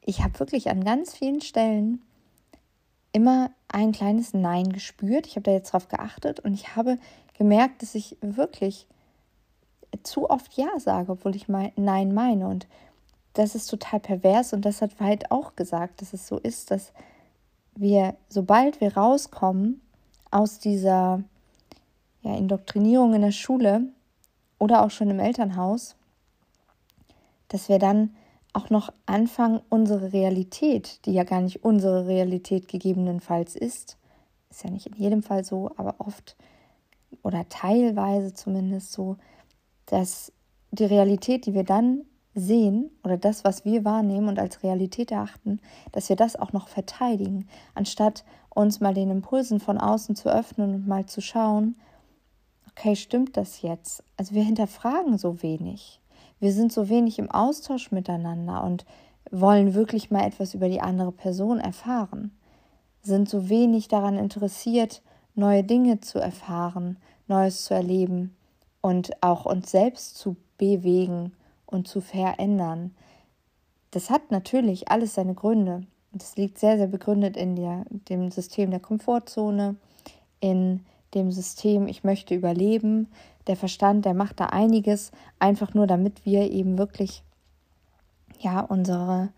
ich 0.01 0.24
habe 0.24 0.39
wirklich 0.39 0.69
an 0.69 0.83
ganz 0.83 1.15
vielen 1.15 1.41
Stellen 1.41 2.01
immer 3.12 3.51
ein 3.67 3.91
kleines 3.91 4.33
Nein 4.33 4.71
gespürt. 4.71 5.27
Ich 5.27 5.36
habe 5.36 5.43
da 5.43 5.51
jetzt 5.51 5.74
drauf 5.74 5.88
geachtet 5.88 6.39
und 6.39 6.53
ich 6.53 6.75
habe 6.75 6.97
gemerkt, 7.38 7.81
dass 7.81 7.95
ich 7.95 8.17
wirklich 8.21 8.88
zu 10.03 10.29
oft 10.29 10.53
Ja 10.53 10.79
sage, 10.79 11.12
obwohl 11.12 11.36
ich 11.36 11.47
mein 11.47 11.71
Nein 11.75 12.13
meine. 12.13 12.47
Und 12.47 12.67
das 13.33 13.55
ist 13.55 13.67
total 13.67 14.00
pervers 14.00 14.53
und 14.53 14.65
das 14.65 14.81
hat 14.81 15.00
Veit 15.00 15.31
auch 15.31 15.55
gesagt, 15.55 16.01
dass 16.01 16.13
es 16.13 16.27
so 16.27 16.38
ist, 16.38 16.71
dass 16.71 16.93
wir, 17.79 18.15
sobald 18.29 18.81
wir 18.81 18.96
rauskommen 18.96 19.81
aus 20.31 20.60
dieser 20.60 21.24
ja, 22.22 22.36
Indoktrinierung 22.36 23.13
in 23.13 23.22
der 23.22 23.31
Schule 23.31 23.84
oder 24.60 24.84
auch 24.84 24.91
schon 24.91 25.10
im 25.10 25.19
Elternhaus, 25.19 25.96
dass 27.48 27.69
wir 27.69 27.79
dann 27.79 28.15
auch 28.53 28.69
noch 28.69 28.91
anfangen, 29.05 29.62
unsere 29.69 30.13
Realität, 30.13 31.05
die 31.05 31.13
ja 31.13 31.24
gar 31.24 31.41
nicht 31.41 31.63
unsere 31.63 32.07
Realität 32.07 32.67
gegebenenfalls 32.67 33.55
ist, 33.55 33.98
ist 34.50 34.63
ja 34.63 34.72
nicht 34.72 34.88
in 34.88 34.96
jedem 34.96 35.24
Fall 35.24 35.43
so, 35.43 35.72
aber 35.77 35.96
oft 36.00 36.36
oder 37.22 37.48
teilweise 37.50 38.34
zumindest 38.34 38.91
so, 38.91 39.17
dass 39.86 40.31
die 40.72 40.86
Realität, 40.86 41.46
die 41.46 41.53
wir 41.53 41.63
dann 41.63 42.05
sehen 42.38 42.91
oder 43.03 43.17
das, 43.17 43.44
was 43.44 43.65
wir 43.65 43.84
wahrnehmen 43.84 44.29
und 44.29 44.39
als 44.39 44.62
Realität 44.62 45.12
erachten, 45.12 45.60
dass 45.91 46.08
wir 46.08 46.15
das 46.15 46.36
auch 46.36 46.53
noch 46.53 46.67
verteidigen, 46.67 47.48
anstatt 47.74 48.24
uns 48.50 48.79
mal 48.79 48.94
den 48.94 49.10
Impulsen 49.10 49.60
von 49.60 49.79
außen 49.79 50.15
zu 50.15 50.29
öffnen 50.29 50.75
und 50.75 50.88
mal 50.88 51.08
zu 51.08 51.20
schauen, 51.20 51.75
okay, 52.70 52.96
stimmt 52.96 53.38
das 53.38 53.63
jetzt? 53.63 54.03
Also 54.17 54.36
wir 54.36 54.44
hinterfragen 54.44 55.17
so 55.17 55.41
wenig. 55.41 56.00
Wir 56.39 56.51
sind 56.51 56.72
so 56.72 56.89
wenig 56.89 57.17
im 57.17 57.32
Austausch 57.32 57.91
miteinander 57.91 58.63
und 58.63 58.86
wollen 59.32 59.74
wirklich 59.74 60.12
mal 60.12 60.25
etwas 60.25 60.53
über 60.53 60.70
die 60.70 60.82
andere 60.82 61.12
Person 61.12 61.60
erfahren, 61.60 62.32
sind 63.01 63.27
so 63.27 63.50
wenig 63.50 63.88
daran 63.88 64.17
interessiert, 64.17 65.01
neue 65.34 65.63
Dinge 65.63 66.01
zu 66.01 66.20
erfahren, 66.20 66.98
Neues 67.27 67.65
zu 67.65 67.74
erleben 67.74 68.36
und 68.82 69.22
auch 69.22 69.46
uns 69.46 69.72
selbst 69.72 70.17
zu 70.17 70.38
bewegen 70.58 71.32
und 71.67 71.88
zu 71.88 72.01
verändern. 72.01 72.95
Das 73.91 74.09
hat 74.09 74.31
natürlich 74.31 74.89
alles 74.89 75.13
seine 75.13 75.36
Gründe. 75.36 75.83
Das 76.12 76.36
liegt 76.36 76.57
sehr, 76.57 76.77
sehr 76.77 76.88
begründet 76.88 77.38
in 77.38 77.55
der, 77.55 77.86
dem 77.89 78.31
System 78.31 78.71
der 78.71 78.79
Komfortzone, 78.79 79.75
in 80.39 80.86
dem 81.13 81.31
System, 81.31 81.88
ich 81.88 82.03
möchte 82.03 82.33
überleben. 82.33 83.07
Der 83.45 83.55
Verstand, 83.55 84.05
der 84.05 84.13
macht 84.13 84.39
da 84.39 84.47
einiges, 84.47 85.12
einfach 85.39 85.74
nur 85.74 85.88
damit 85.88 86.25
wir 86.25 86.51
eben 86.51 86.77
wirklich 86.77 87.24
ja 88.39 88.62
unsere 88.62 89.29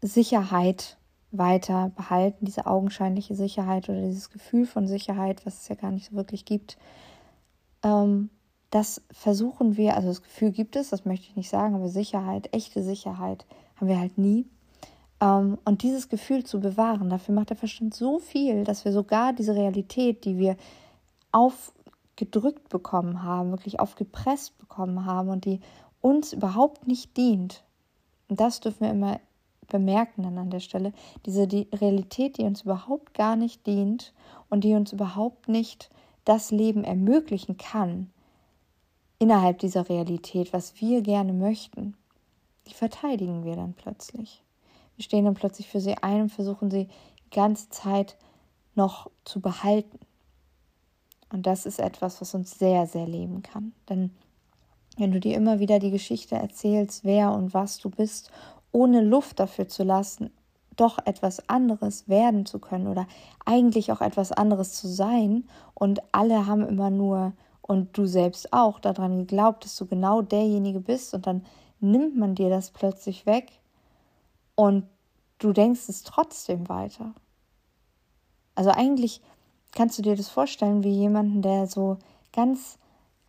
Sicherheit 0.00 0.96
weiter 1.32 1.90
behalten, 1.96 2.44
diese 2.44 2.66
augenscheinliche 2.66 3.34
Sicherheit 3.34 3.88
oder 3.88 4.00
dieses 4.00 4.30
Gefühl 4.30 4.66
von 4.66 4.86
Sicherheit, 4.86 5.44
was 5.44 5.62
es 5.62 5.68
ja 5.68 5.74
gar 5.74 5.90
nicht 5.90 6.10
so 6.10 6.16
wirklich 6.16 6.44
gibt. 6.44 6.78
Ähm, 7.82 8.30
das 8.70 9.02
versuchen 9.10 9.76
wir, 9.76 9.96
also 9.96 10.08
das 10.08 10.22
Gefühl 10.22 10.50
gibt 10.50 10.76
es, 10.76 10.90
das 10.90 11.04
möchte 11.04 11.26
ich 11.28 11.36
nicht 11.36 11.50
sagen, 11.50 11.74
aber 11.74 11.88
Sicherheit, 11.88 12.48
echte 12.52 12.82
Sicherheit 12.82 13.46
haben 13.76 13.88
wir 13.88 13.98
halt 13.98 14.18
nie. 14.18 14.46
Ähm, 15.20 15.58
und 15.64 15.82
dieses 15.82 16.08
Gefühl 16.08 16.44
zu 16.44 16.60
bewahren, 16.60 17.10
dafür 17.10 17.34
macht 17.34 17.50
der 17.50 17.56
Verstand 17.56 17.94
so 17.94 18.18
viel, 18.18 18.64
dass 18.64 18.84
wir 18.84 18.92
sogar 18.92 19.32
diese 19.32 19.54
Realität, 19.54 20.24
die 20.24 20.38
wir 20.38 20.56
aufgedrückt 21.32 22.68
bekommen 22.68 23.22
haben, 23.22 23.50
wirklich 23.50 23.80
aufgepresst 23.80 24.58
bekommen 24.58 25.04
haben 25.06 25.28
und 25.28 25.44
die 25.44 25.60
uns 26.00 26.32
überhaupt 26.32 26.86
nicht 26.86 27.16
dient. 27.16 27.62
Und 28.28 28.40
das 28.40 28.60
dürfen 28.60 28.80
wir 28.80 28.90
immer 28.90 29.20
bemerken 29.68 30.22
dann 30.22 30.38
an 30.38 30.50
der 30.50 30.60
Stelle. 30.60 30.92
Diese 31.24 31.46
die 31.46 31.68
Realität, 31.72 32.38
die 32.38 32.44
uns 32.44 32.62
überhaupt 32.62 33.14
gar 33.14 33.36
nicht 33.36 33.66
dient 33.66 34.12
und 34.48 34.64
die 34.64 34.74
uns 34.74 34.92
überhaupt 34.92 35.48
nicht 35.48 35.90
das 36.24 36.50
Leben 36.50 36.84
ermöglichen 36.84 37.56
kann, 37.56 38.10
innerhalb 39.18 39.58
dieser 39.58 39.88
Realität, 39.88 40.52
was 40.52 40.80
wir 40.80 41.02
gerne 41.02 41.32
möchten, 41.32 41.96
die 42.66 42.74
verteidigen 42.74 43.44
wir 43.44 43.56
dann 43.56 43.74
plötzlich. 43.74 44.42
Wir 44.96 45.04
stehen 45.04 45.24
dann 45.24 45.34
plötzlich 45.34 45.68
für 45.68 45.80
sie 45.80 45.96
ein 45.98 46.22
und 46.22 46.32
versuchen 46.32 46.70
sie 46.70 46.88
die 47.26 47.30
ganze 47.30 47.68
Zeit 47.70 48.16
noch 48.74 49.10
zu 49.24 49.40
behalten. 49.40 49.98
Und 51.32 51.46
das 51.46 51.66
ist 51.66 51.80
etwas, 51.80 52.20
was 52.20 52.34
uns 52.34 52.58
sehr, 52.58 52.86
sehr 52.86 53.06
leben 53.06 53.42
kann. 53.42 53.72
Denn 53.88 54.10
wenn 54.96 55.12
du 55.12 55.20
dir 55.20 55.36
immer 55.36 55.58
wieder 55.58 55.78
die 55.78 55.90
Geschichte 55.90 56.36
erzählst, 56.36 57.04
wer 57.04 57.32
und 57.32 57.52
was 57.52 57.78
du 57.78 57.90
bist, 57.90 58.30
ohne 58.72 59.02
Luft 59.02 59.40
dafür 59.40 59.68
zu 59.68 59.82
lassen, 59.82 60.30
doch 60.76 60.98
etwas 61.06 61.48
anderes 61.48 62.08
werden 62.08 62.46
zu 62.46 62.58
können 62.58 62.86
oder 62.86 63.06
eigentlich 63.44 63.92
auch 63.92 64.00
etwas 64.00 64.32
anderes 64.32 64.74
zu 64.74 64.88
sein 64.88 65.44
und 65.74 66.00
alle 66.12 66.46
haben 66.46 66.66
immer 66.66 66.90
nur 66.90 67.32
und 67.66 67.96
du 67.98 68.06
selbst 68.06 68.52
auch 68.52 68.78
daran 68.78 69.18
geglaubt, 69.18 69.64
dass 69.64 69.76
du 69.76 69.86
genau 69.86 70.22
derjenige 70.22 70.80
bist 70.80 71.14
und 71.14 71.26
dann 71.26 71.44
nimmt 71.80 72.16
man 72.16 72.34
dir 72.34 72.48
das 72.48 72.70
plötzlich 72.70 73.26
weg 73.26 73.50
und 74.54 74.84
du 75.38 75.52
denkst 75.52 75.88
es 75.88 76.02
trotzdem 76.02 76.68
weiter. 76.68 77.12
Also 78.54 78.70
eigentlich 78.70 79.20
kannst 79.72 79.98
du 79.98 80.02
dir 80.02 80.16
das 80.16 80.28
vorstellen 80.28 80.84
wie 80.84 80.92
jemanden, 80.92 81.42
der 81.42 81.66
so 81.66 81.98
ganz 82.32 82.78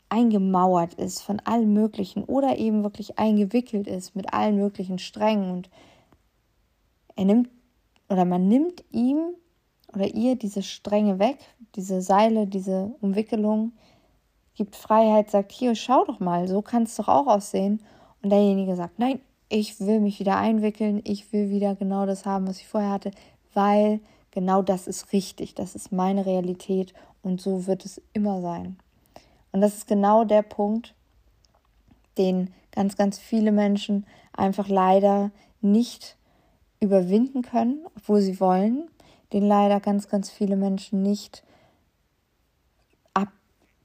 eingemauert 0.09 0.93
ist 0.93 1.21
von 1.21 1.41
allen 1.41 1.73
möglichen 1.73 2.23
oder 2.23 2.57
eben 2.57 2.83
wirklich 2.83 3.19
eingewickelt 3.19 3.87
ist 3.87 4.15
mit 4.15 4.33
allen 4.33 4.55
möglichen 4.55 4.99
Strängen 4.99 5.51
und 5.51 5.69
er 7.15 7.25
nimmt 7.25 7.49
oder 8.07 8.23
man 8.23 8.47
nimmt 8.47 8.85
ihm 8.91 9.33
oder 9.93 10.07
ihr 10.13 10.37
diese 10.37 10.63
Stränge 10.63 11.19
weg, 11.19 11.39
diese 11.75 12.01
Seile, 12.01 12.47
diese 12.47 12.95
Umwickelung, 13.01 13.73
gibt 14.57 14.75
Freiheit, 14.75 15.31
sagt, 15.31 15.51
hier, 15.51 15.75
schau 15.75 16.03
doch 16.03 16.19
mal, 16.19 16.47
so 16.47 16.61
kann 16.61 16.83
es 16.83 16.95
doch 16.95 17.07
auch 17.07 17.27
aussehen. 17.27 17.81
Und 18.21 18.31
derjenige 18.31 18.75
sagt, 18.75 18.99
nein, 18.99 19.21
ich 19.49 19.79
will 19.79 19.99
mich 19.99 20.19
wieder 20.19 20.37
einwickeln, 20.37 21.01
ich 21.05 21.31
will 21.31 21.49
wieder 21.49 21.75
genau 21.75 22.05
das 22.05 22.25
haben, 22.25 22.47
was 22.47 22.59
ich 22.59 22.67
vorher 22.67 22.89
hatte, 22.89 23.11
weil 23.53 24.01
genau 24.31 24.61
das 24.61 24.87
ist 24.87 25.13
richtig, 25.13 25.55
das 25.55 25.75
ist 25.75 25.91
meine 25.91 26.25
Realität 26.25 26.93
und 27.21 27.39
so 27.39 27.67
wird 27.67 27.85
es 27.85 28.01
immer 28.13 28.41
sein. 28.41 28.77
Und 29.51 29.61
das 29.61 29.75
ist 29.75 29.87
genau 29.87 30.25
der 30.25 30.41
Punkt, 30.41 30.93
den 32.17 32.53
ganz, 32.71 32.97
ganz 32.97 33.19
viele 33.19 33.51
Menschen 33.51 34.05
einfach 34.33 34.67
leider 34.67 35.31
nicht 35.61 36.17
überwinden 36.79 37.41
können, 37.41 37.85
obwohl 37.95 38.21
sie 38.21 38.39
wollen, 38.39 38.89
den 39.33 39.47
leider 39.47 39.79
ganz, 39.79 40.09
ganz 40.09 40.29
viele 40.29 40.55
Menschen 40.55 41.01
nicht 41.01 41.43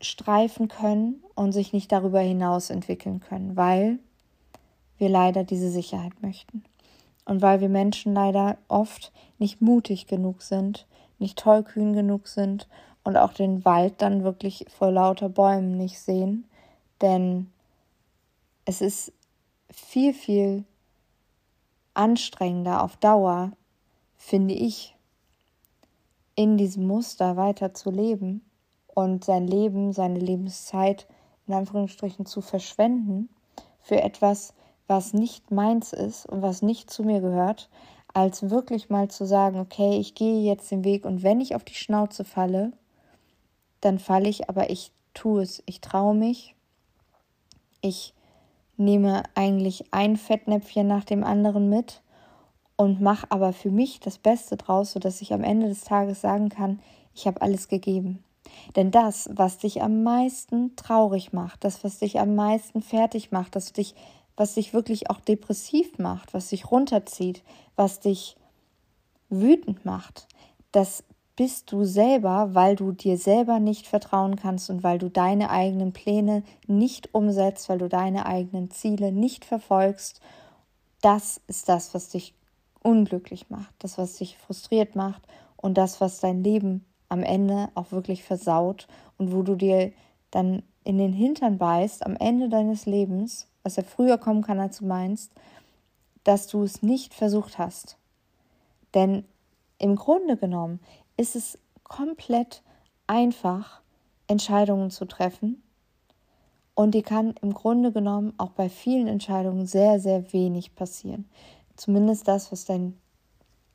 abstreifen 0.02 0.66
können 0.66 1.22
und 1.36 1.52
sich 1.52 1.72
nicht 1.72 1.92
darüber 1.92 2.18
hinaus 2.18 2.70
entwickeln 2.70 3.20
können, 3.20 3.56
weil 3.56 4.00
wir 4.98 5.08
leider 5.08 5.44
diese 5.44 5.70
Sicherheit 5.70 6.20
möchten. 6.20 6.64
Und 7.24 7.40
weil 7.40 7.60
wir 7.60 7.68
Menschen 7.68 8.12
leider 8.12 8.58
oft 8.66 9.12
nicht 9.38 9.62
mutig 9.62 10.08
genug 10.08 10.42
sind, 10.42 10.88
nicht 11.20 11.38
tollkühn 11.38 11.92
genug 11.92 12.26
sind 12.26 12.66
und 13.04 13.16
auch 13.16 13.32
den 13.32 13.64
Wald 13.64 14.02
dann 14.02 14.24
wirklich 14.24 14.66
vor 14.76 14.90
lauter 14.90 15.28
Bäumen 15.28 15.76
nicht 15.76 16.00
sehen. 16.00 16.48
Denn 17.00 17.52
es 18.64 18.80
ist 18.80 19.12
viel, 19.70 20.12
viel 20.12 20.64
anstrengender 21.94 22.82
auf 22.82 22.96
Dauer, 22.96 23.52
finde 24.16 24.54
ich, 24.54 24.96
in 26.34 26.56
diesem 26.56 26.88
Muster 26.88 27.36
weiter 27.36 27.72
zu 27.72 27.92
leben 27.92 28.42
und 28.94 29.24
sein 29.24 29.46
Leben, 29.46 29.92
seine 29.92 30.18
Lebenszeit 30.18 31.06
in 31.46 31.54
Anführungsstrichen 31.54 32.26
zu 32.26 32.40
verschwenden 32.40 33.28
für 33.80 34.00
etwas, 34.00 34.54
was 34.86 35.12
nicht 35.12 35.50
meins 35.50 35.92
ist 35.92 36.26
und 36.26 36.42
was 36.42 36.62
nicht 36.62 36.90
zu 36.90 37.02
mir 37.02 37.20
gehört, 37.20 37.68
als 38.14 38.50
wirklich 38.50 38.90
mal 38.90 39.08
zu 39.08 39.24
sagen, 39.24 39.58
okay, 39.58 39.98
ich 39.98 40.14
gehe 40.14 40.42
jetzt 40.42 40.70
den 40.70 40.84
Weg 40.84 41.04
und 41.04 41.22
wenn 41.22 41.40
ich 41.40 41.54
auf 41.54 41.64
die 41.64 41.74
Schnauze 41.74 42.24
falle, 42.24 42.72
dann 43.80 43.98
falle 43.98 44.28
ich, 44.28 44.48
aber 44.48 44.70
ich 44.70 44.92
tue 45.14 45.42
es, 45.42 45.62
ich 45.66 45.80
traue 45.80 46.14
mich, 46.14 46.54
ich 47.80 48.14
nehme 48.76 49.22
eigentlich 49.34 49.92
ein 49.92 50.16
Fettnäpfchen 50.16 50.86
nach 50.86 51.04
dem 51.04 51.24
anderen 51.24 51.68
mit 51.68 52.02
und 52.76 53.00
mache 53.00 53.26
aber 53.30 53.52
für 53.52 53.70
mich 53.70 54.00
das 54.00 54.18
Beste 54.18 54.56
draus, 54.56 54.92
sodass 54.92 55.22
ich 55.22 55.32
am 55.32 55.44
Ende 55.44 55.68
des 55.68 55.84
Tages 55.84 56.20
sagen 56.20 56.48
kann, 56.48 56.80
ich 57.14 57.26
habe 57.26 57.40
alles 57.42 57.68
gegeben. 57.68 58.22
Denn 58.76 58.90
das, 58.90 59.28
was 59.32 59.58
dich 59.58 59.82
am 59.82 60.02
meisten 60.02 60.76
traurig 60.76 61.32
macht, 61.32 61.64
das, 61.64 61.84
was 61.84 61.98
dich 61.98 62.18
am 62.20 62.34
meisten 62.34 62.82
fertig 62.82 63.30
macht, 63.32 63.56
das 63.56 63.72
dich, 63.72 63.94
was 64.36 64.54
dich 64.54 64.72
wirklich 64.72 65.10
auch 65.10 65.20
depressiv 65.20 65.98
macht, 65.98 66.34
was 66.34 66.48
dich 66.48 66.70
runterzieht, 66.70 67.42
was 67.76 68.00
dich 68.00 68.36
wütend 69.28 69.84
macht, 69.84 70.26
das 70.72 71.04
bist 71.36 71.72
du 71.72 71.84
selber, 71.84 72.54
weil 72.54 72.76
du 72.76 72.92
dir 72.92 73.16
selber 73.16 73.58
nicht 73.58 73.86
vertrauen 73.86 74.36
kannst 74.36 74.68
und 74.70 74.82
weil 74.82 74.98
du 74.98 75.08
deine 75.08 75.50
eigenen 75.50 75.92
Pläne 75.92 76.42
nicht 76.66 77.14
umsetzt, 77.14 77.68
weil 77.68 77.78
du 77.78 77.88
deine 77.88 78.26
eigenen 78.26 78.70
Ziele 78.70 79.12
nicht 79.12 79.44
verfolgst. 79.44 80.20
Das 81.00 81.40
ist 81.46 81.68
das, 81.68 81.94
was 81.94 82.10
dich 82.10 82.34
unglücklich 82.82 83.48
macht, 83.48 83.74
das, 83.78 83.96
was 83.98 84.16
dich 84.16 84.36
frustriert 84.38 84.94
macht 84.94 85.22
und 85.56 85.78
das, 85.78 86.00
was 86.00 86.20
dein 86.20 86.44
Leben 86.44 86.84
am 87.12 87.22
Ende 87.22 87.68
auch 87.74 87.92
wirklich 87.92 88.24
versaut 88.24 88.88
und 89.18 89.32
wo 89.32 89.42
du 89.42 89.54
dir 89.54 89.92
dann 90.30 90.62
in 90.82 90.96
den 90.96 91.12
Hintern 91.12 91.58
beißt 91.58 92.06
am 92.06 92.16
Ende 92.16 92.48
deines 92.48 92.86
Lebens, 92.86 93.48
was 93.62 93.76
ja 93.76 93.82
früher 93.82 94.16
kommen 94.16 94.40
kann, 94.40 94.58
als 94.58 94.78
du 94.78 94.86
meinst, 94.86 95.30
dass 96.24 96.46
du 96.46 96.62
es 96.62 96.82
nicht 96.82 97.12
versucht 97.12 97.58
hast. 97.58 97.98
Denn 98.94 99.24
im 99.78 99.96
Grunde 99.96 100.38
genommen 100.38 100.80
ist 101.18 101.36
es 101.36 101.58
komplett 101.84 102.62
einfach, 103.06 103.82
Entscheidungen 104.26 104.90
zu 104.90 105.04
treffen. 105.04 105.62
Und 106.74 106.94
dir 106.94 107.02
kann 107.02 107.34
im 107.42 107.52
Grunde 107.52 107.92
genommen 107.92 108.32
auch 108.38 108.52
bei 108.52 108.70
vielen 108.70 109.06
Entscheidungen 109.06 109.66
sehr, 109.66 110.00
sehr 110.00 110.32
wenig 110.32 110.74
passieren. 110.74 111.28
Zumindest 111.76 112.26
das, 112.26 112.50
was 112.50 112.64
dein 112.64 112.96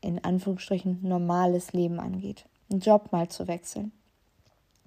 in 0.02 0.24
Anführungsstrichen 0.24 1.00
normales 1.04 1.74
Leben 1.74 2.00
angeht. 2.00 2.46
Einen 2.70 2.82
Job 2.82 3.12
mal 3.12 3.30
zu 3.30 3.48
wechseln, 3.48 3.92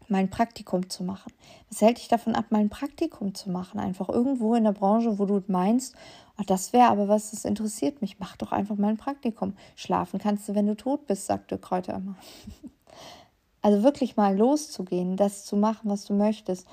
mal 0.08 0.18
ein 0.18 0.30
Praktikum 0.30 0.90
zu 0.90 1.02
machen. 1.02 1.32
Was 1.70 1.80
hält 1.80 1.98
dich 1.98 2.08
davon 2.08 2.34
ab, 2.34 2.46
mal 2.50 2.58
ein 2.58 2.68
Praktikum 2.68 3.34
zu 3.34 3.50
machen? 3.50 3.80
Einfach 3.80 4.08
irgendwo 4.08 4.54
in 4.54 4.64
der 4.64 4.72
Branche, 4.72 5.18
wo 5.18 5.24
du 5.24 5.42
meinst, 5.46 5.94
oh, 6.38 6.42
das 6.46 6.72
wäre 6.72 6.88
aber 6.88 7.08
was, 7.08 7.30
das 7.30 7.44
interessiert 7.44 8.02
mich. 8.02 8.18
Mach 8.18 8.36
doch 8.36 8.52
einfach 8.52 8.76
mal 8.76 8.88
ein 8.88 8.96
Praktikum. 8.96 9.54
Schlafen 9.76 10.18
kannst 10.18 10.48
du, 10.48 10.54
wenn 10.54 10.66
du 10.66 10.76
tot 10.76 11.06
bist, 11.06 11.26
sagte 11.26 11.58
Kräuter 11.58 11.94
immer. 11.94 12.16
Also 13.62 13.82
wirklich 13.82 14.16
mal 14.16 14.34
loszugehen, 14.38 15.18
das 15.18 15.44
zu 15.44 15.54
machen, 15.54 15.90
was 15.90 16.06
du 16.06 16.14
möchtest, 16.14 16.66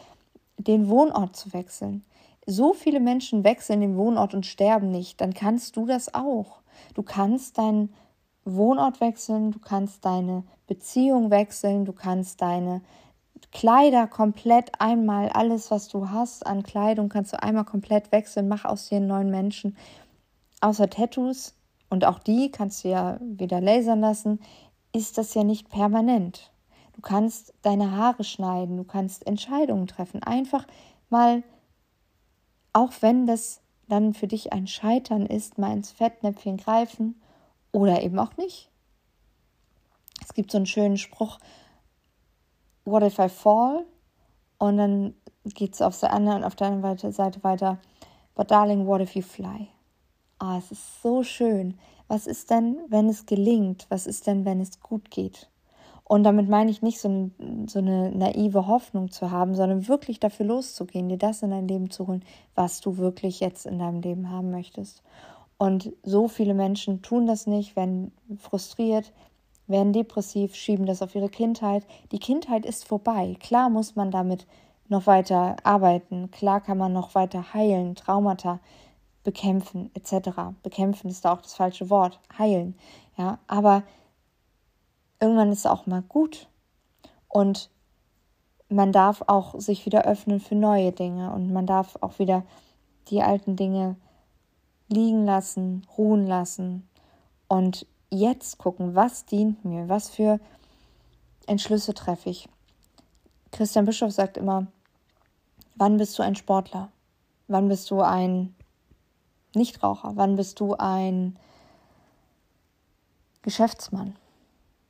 den 0.58 0.88
Wohnort 0.88 1.36
zu 1.36 1.52
wechseln. 1.52 2.06
So 2.46 2.74
viele 2.74 3.02
Menschen 3.02 3.44
wechseln 3.44 3.82
den 3.82 3.98
Wohnort 3.98 4.34
und 4.34 4.46
sterben 4.46 4.90
nicht, 4.90 5.20
dann 5.20 5.34
kannst 5.34 5.76
du 5.76 5.86
das 5.86 6.14
auch. 6.14 6.62
Du 6.94 7.04
kannst 7.04 7.58
deinen 7.58 7.94
Wohnort 8.56 9.02
wechseln, 9.02 9.52
du 9.52 9.60
kannst 9.60 10.06
deine 10.06 10.44
Beziehung 10.68 11.32
wechseln, 11.32 11.86
du 11.86 11.94
kannst 11.94 12.42
deine 12.42 12.82
Kleider 13.52 14.08
komplett 14.08 14.80
einmal, 14.80 15.30
alles, 15.30 15.72
was 15.72 15.88
du 15.88 16.10
hast 16.10 16.46
an 16.46 16.64
Kleidung, 16.64 17.10
kannst 17.10 17.34
du 17.34 17.42
einmal 17.42 17.66
komplett 17.66 18.12
wechseln. 18.12 18.48
Mach 18.48 18.66
aus 18.66 18.90
dir 18.90 18.98
einen 18.98 19.08
neuen 19.08 19.30
Menschen. 19.30 19.78
Außer 20.62 20.90
Tattoos, 20.90 21.54
und 21.90 22.06
auch 22.06 22.20
die 22.20 22.52
kannst 22.52 22.84
du 22.84 22.90
ja 22.90 23.18
wieder 23.22 23.62
lasern 23.62 24.02
lassen, 24.02 24.40
ist 24.94 25.18
das 25.18 25.34
ja 25.34 25.44
nicht 25.44 25.70
permanent. 25.70 26.52
Du 26.94 27.02
kannst 27.02 27.54
deine 27.62 27.92
Haare 27.92 28.24
schneiden, 28.24 28.78
du 28.78 28.84
kannst 28.84 29.26
Entscheidungen 29.28 29.88
treffen. 29.88 30.24
Einfach 30.24 30.66
mal, 31.10 31.44
auch 32.74 32.92
wenn 33.02 33.28
das 33.28 33.62
dann 33.88 34.14
für 34.14 34.28
dich 34.28 34.52
ein 34.52 34.68
Scheitern 34.68 35.26
ist, 35.26 35.58
mal 35.58 35.72
ins 35.72 35.92
Fettnäpfchen 35.92 36.58
greifen 36.58 37.16
oder 37.78 38.02
eben 38.02 38.18
auch 38.18 38.36
nicht. 38.38 38.70
Es 40.24 40.34
gibt 40.34 40.52
so 40.52 40.58
einen 40.58 40.66
schönen 40.66 40.98
Spruch, 40.98 41.38
What 42.86 43.04
if 43.04 43.20
I 43.20 43.28
fall? 43.28 43.86
Und 44.58 44.78
dann 44.78 45.14
geht 45.44 45.74
es 45.74 45.82
auf 45.82 46.00
der 46.00 46.14
anderen, 46.14 46.44
auf 46.44 46.56
der 46.56 46.68
anderen 46.68 46.98
Seite 47.12 47.44
weiter, 47.44 47.78
But 48.34 48.50
darling, 48.50 48.88
what 48.88 49.02
if 49.02 49.16
you 49.16 49.22
fly? 49.22 49.68
Ah, 50.40 50.58
es 50.58 50.72
ist 50.72 51.02
so 51.02 51.22
schön. 51.24 51.78
Was 52.08 52.28
ist 52.28 52.50
denn, 52.50 52.78
wenn 52.88 53.10
es 53.10 53.26
gelingt? 53.26 53.86
Was 53.90 54.08
ist 54.08 54.26
denn, 54.26 54.46
wenn 54.46 54.62
es 54.62 54.80
gut 54.80 55.12
geht? 55.12 55.50
Und 56.04 56.24
damit 56.24 56.48
meine 56.48 56.72
ich 56.72 56.82
nicht 56.82 57.00
so, 57.02 57.32
so, 57.68 57.80
eine 57.80 58.12
naive 58.12 58.68
Hoffnung 58.68 59.12
zu 59.12 59.30
haben, 59.30 59.56
sondern 59.56 59.90
wirklich 59.90 60.20
dafür 60.20 60.46
loszugehen, 60.46 61.10
dir 61.10 61.18
das 61.18 61.44
in 61.44 61.52
dein 61.52 61.68
Leben 61.68 61.90
zu 61.90 62.08
holen, 62.08 62.24
was 62.56 62.80
du 62.80 62.98
wirklich 62.98 63.42
jetzt 63.42 63.66
in 63.66 63.80
deinem 63.80 64.02
Leben 64.02 64.32
haben 64.32 64.50
möchtest. 64.50 65.04
Und 65.58 65.92
so 66.04 66.28
viele 66.28 66.54
Menschen 66.54 67.02
tun 67.02 67.26
das 67.26 67.48
nicht, 67.48 67.76
werden 67.76 68.12
frustriert, 68.38 69.12
werden 69.66 69.92
depressiv, 69.92 70.56
schieben 70.56 70.86
das 70.86 71.02
auf 71.02 71.16
ihre 71.16 71.30
Kindheit. 71.30 71.86
Die 72.12 72.20
Kindheit 72.20 72.66
ist 72.66 72.88
vorbei. 72.88 73.36
Klar 73.40 73.70
muss 73.70 73.96
man 73.96 74.12
damit 74.12 74.46
noch 74.88 75.08
weiter 75.08 75.58
arbeiten. 75.64 76.32
Klar 76.32 76.62
kann 76.62 76.78
man 76.78 76.94
noch 76.94 77.16
weiter 77.16 77.54
heilen, 77.54 77.96
Traumata 77.96 78.60
bekämpfen, 79.24 79.92
etc. 79.94 80.30
Bekämpfen 80.64 81.10
ist 81.10 81.26
da 81.26 81.34
auch 81.34 81.42
das 81.42 81.56
falsche 81.56 81.90
Wort. 81.90 82.20
Heilen. 82.38 82.76
Ja, 83.18 83.40
aber 83.48 83.84
irgendwann 85.20 85.52
ist 85.52 85.60
es 85.60 85.66
auch 85.66 85.86
mal 85.86 86.04
gut. 86.04 86.48
Und 87.28 87.70
man 88.70 88.92
darf 88.92 89.24
auch 89.28 89.60
sich 89.60 89.86
wieder 89.86 90.06
öffnen 90.06 90.40
für 90.40 90.56
neue 90.56 90.92
Dinge 90.92 91.32
und 91.34 91.52
man 91.52 91.66
darf 91.66 91.98
auch 92.02 92.20
wieder 92.20 92.44
die 93.10 93.22
alten 93.22 93.56
Dinge 93.56 93.96
liegen 94.88 95.26
lassen, 95.26 95.86
ruhen 95.98 96.26
lassen 96.26 96.88
und 97.48 97.86
jetzt 98.10 98.58
gucken, 98.58 98.96
was 98.96 99.26
dient 99.26 99.66
mir, 99.66 99.90
was 99.90 100.10
für 100.10 100.40
Entschlüsse 101.46 101.94
treffe 101.94 102.30
ich. 102.30 102.48
Christian 103.52 103.86
Bischof 103.86 104.12
sagt 104.12 104.38
immer, 104.38 104.68
wann 105.76 105.98
bist 105.98 106.18
du 106.20 106.24
ein 106.24 106.36
Sportler? 106.36 106.92
Wann 107.48 107.70
bist 107.70 107.90
du 107.92 108.02
ein 108.02 108.54
Nichtraucher? 109.56 110.12
Wann 110.16 110.36
bist 110.36 110.60
du 110.60 110.76
ein 110.76 111.38
Geschäftsmann? 113.42 114.16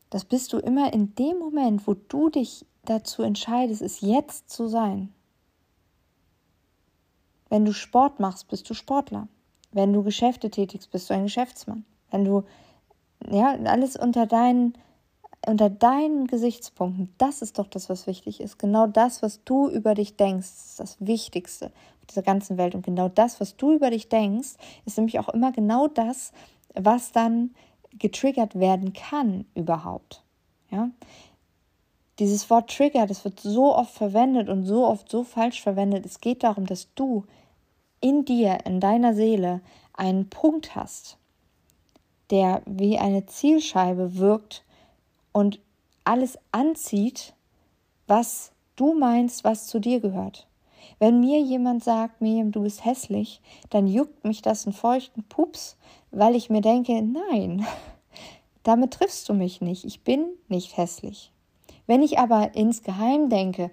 Das 0.09 0.25
bist 0.25 0.53
du 0.53 0.57
immer 0.57 0.93
in 0.93 1.13
dem 1.15 1.37
Moment, 1.37 1.85
wo 1.85 1.93
du 1.93 2.29
dich 2.29 2.65
dazu 2.85 3.21
entscheidest, 3.21 3.81
es 3.81 4.01
jetzt 4.01 4.49
zu 4.49 4.67
sein. 4.67 5.13
Wenn 7.49 7.65
du 7.65 7.73
Sport 7.73 8.19
machst, 8.19 8.47
bist 8.47 8.69
du 8.69 8.73
Sportler. 8.73 9.27
Wenn 9.71 9.93
du 9.93 10.03
Geschäfte 10.03 10.49
tätigst, 10.49 10.91
bist 10.91 11.09
du 11.09 11.13
ein 11.13 11.23
Geschäftsmann. 11.23 11.85
Wenn 12.11 12.25
du 12.25 12.43
ja, 13.29 13.57
alles 13.65 13.95
unter 13.95 14.25
deinen, 14.25 14.73
unter 15.45 15.69
deinen 15.69 16.27
Gesichtspunkten. 16.27 17.13
Das 17.17 17.41
ist 17.41 17.59
doch 17.59 17.67
das, 17.67 17.89
was 17.89 18.07
wichtig 18.07 18.41
ist. 18.41 18.59
Genau 18.59 18.87
das, 18.87 19.21
was 19.21 19.43
du 19.43 19.69
über 19.69 19.93
dich 19.93 20.15
denkst, 20.15 20.47
ist 20.47 20.79
das 20.79 20.97
Wichtigste 20.99 21.67
auf 21.67 22.05
dieser 22.09 22.23
ganzen 22.23 22.57
Welt. 22.57 22.75
Und 22.75 22.85
genau 22.85 23.09
das, 23.09 23.39
was 23.39 23.57
du 23.57 23.73
über 23.73 23.89
dich 23.89 24.09
denkst, 24.09 24.55
ist 24.85 24.97
nämlich 24.97 25.19
auch 25.19 25.29
immer 25.29 25.51
genau 25.51 25.87
das, 25.87 26.31
was 26.73 27.11
dann 27.11 27.51
getriggert 27.91 28.59
werden 28.59 28.93
kann 28.93 29.45
überhaupt. 29.55 30.23
Ja? 30.69 30.89
Dieses 32.19 32.49
Wort 32.49 32.75
Trigger, 32.75 33.05
das 33.05 33.23
wird 33.25 33.39
so 33.39 33.75
oft 33.75 33.93
verwendet 33.93 34.49
und 34.49 34.65
so 34.65 34.85
oft 34.87 35.09
so 35.09 35.23
falsch 35.23 35.61
verwendet. 35.61 36.05
Es 36.05 36.19
geht 36.19 36.43
darum, 36.43 36.65
dass 36.65 36.93
du 36.95 37.25
in 38.01 38.25
dir, 38.25 38.59
in 38.65 38.79
deiner 38.79 39.13
Seele 39.13 39.61
einen 39.93 40.29
Punkt 40.29 40.75
hast, 40.75 41.17
der 42.29 42.61
wie 42.65 42.97
eine 42.97 43.25
Zielscheibe 43.25 44.17
wirkt 44.17 44.63
und 45.31 45.59
alles 46.03 46.37
anzieht, 46.51 47.33
was 48.07 48.51
du 48.75 48.93
meinst, 48.93 49.43
was 49.43 49.67
zu 49.67 49.79
dir 49.79 49.99
gehört. 49.99 50.47
Wenn 50.99 51.19
mir 51.19 51.39
jemand 51.39 51.83
sagt, 51.83 52.21
Miriam, 52.21 52.51
du 52.51 52.61
bist 52.61 52.85
hässlich, 52.85 53.41
dann 53.69 53.87
juckt 53.87 54.23
mich 54.23 54.41
das 54.41 54.65
einen 54.65 54.73
feuchten 54.73 55.23
Pups, 55.23 55.77
weil 56.11 56.35
ich 56.35 56.49
mir 56.49 56.61
denke, 56.61 57.01
nein, 57.01 57.65
damit 58.63 58.93
triffst 58.93 59.27
du 59.29 59.33
mich 59.33 59.61
nicht, 59.61 59.85
ich 59.85 60.01
bin 60.01 60.25
nicht 60.47 60.77
hässlich. 60.77 61.31
Wenn 61.85 62.01
ich 62.01 62.19
aber 62.19 62.55
insgeheim 62.55 63.29
denke, 63.29 63.71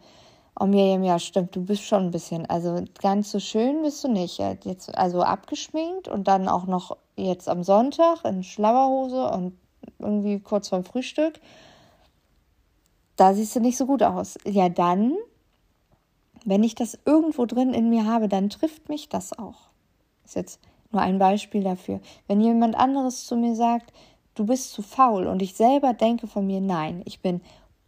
oh 0.58 0.66
Miriam, 0.66 1.02
ja 1.02 1.18
stimmt, 1.18 1.54
du 1.56 1.64
bist 1.64 1.82
schon 1.82 2.04
ein 2.04 2.10
bisschen, 2.10 2.46
also 2.46 2.84
ganz 3.00 3.30
so 3.30 3.40
schön 3.40 3.82
bist 3.82 4.04
du 4.04 4.08
nicht. 4.08 4.38
Jetzt 4.38 4.96
also 4.96 5.22
abgeschminkt 5.22 6.08
und 6.08 6.28
dann 6.28 6.48
auch 6.48 6.66
noch 6.66 6.96
jetzt 7.16 7.48
am 7.48 7.62
Sonntag 7.62 8.24
in 8.24 8.42
Schlabberhose 8.42 9.30
und 9.30 9.58
irgendwie 9.98 10.40
kurz 10.40 10.68
vorm 10.68 10.84
Frühstück, 10.84 11.40
da 13.16 13.34
siehst 13.34 13.54
du 13.54 13.60
nicht 13.60 13.76
so 13.76 13.86
gut 13.86 14.02
aus. 14.02 14.38
Ja, 14.44 14.68
dann, 14.68 15.14
wenn 16.44 16.62
ich 16.62 16.74
das 16.74 16.98
irgendwo 17.04 17.46
drin 17.46 17.74
in 17.74 17.90
mir 17.90 18.06
habe, 18.06 18.28
dann 18.28 18.50
trifft 18.50 18.88
mich 18.88 19.08
das 19.08 19.36
auch. 19.38 19.70
Ist 20.24 20.36
jetzt 20.36 20.60
nur 20.90 21.02
ein 21.02 21.18
Beispiel 21.18 21.62
dafür. 21.62 22.00
Wenn 22.26 22.40
jemand 22.40 22.76
anderes 22.76 23.26
zu 23.26 23.36
mir 23.36 23.54
sagt, 23.54 23.92
du 24.34 24.46
bist 24.46 24.72
zu 24.72 24.82
faul 24.82 25.26
und 25.26 25.42
ich 25.42 25.54
selber 25.54 25.92
denke 25.92 26.26
von 26.26 26.46
mir, 26.46 26.60
nein, 26.60 27.02
ich 27.04 27.20
bin 27.20 27.40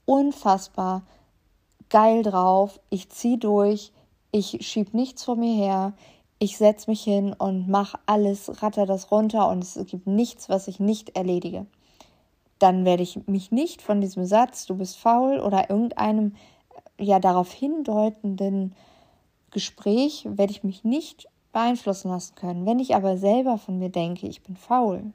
unfassbar 0.05 1.03
geil 1.91 2.23
drauf, 2.23 2.81
ich 2.91 3.09
ziehe 3.11 3.39
durch, 3.39 3.93
ich 4.33 4.59
schieb 4.67 4.95
nichts 4.95 5.25
vor 5.25 5.37
mir 5.37 5.55
her, 5.55 5.93
ich 6.39 6.59
setze 6.59 6.91
mich 6.91 7.03
hin 7.03 7.33
und 7.33 7.69
mache 7.69 7.99
alles, 8.07 8.63
ratter 8.63 8.87
das 8.87 9.11
runter 9.11 9.49
und 9.49 9.63
es 9.63 9.79
gibt 9.87 10.07
nichts, 10.07 10.49
was 10.49 10.69
ich 10.69 10.81
nicht 10.81 11.17
erledige. 11.17 11.67
Dann 12.59 12.85
werde 12.85 13.03
ich 13.03 13.27
mich 13.27 13.53
nicht 13.53 13.83
von 13.83 14.01
diesem 14.01 14.25
Satz, 14.25 14.67
du 14.67 14.77
bist 14.77 14.97
faul 14.97 15.41
oder 15.41 15.71
irgendeinem 15.71 16.35
ja 16.99 17.19
darauf 17.21 17.53
hindeutenden 17.53 18.75
Gespräch, 19.51 20.27
werde 20.29 20.53
ich 20.53 20.65
mich 20.65 20.85
nicht 20.85 21.29
beeinflussen 21.53 22.11
lassen 22.11 22.35
können. 22.35 22.67
Wenn 22.67 22.79
ich 22.79 22.95
aber 22.95 23.17
selber 23.17 23.59
von 23.59 23.79
mir 23.79 23.91
denke, 23.91 24.27
ich 24.27 24.43
bin 24.43 24.57
faul 24.57 25.13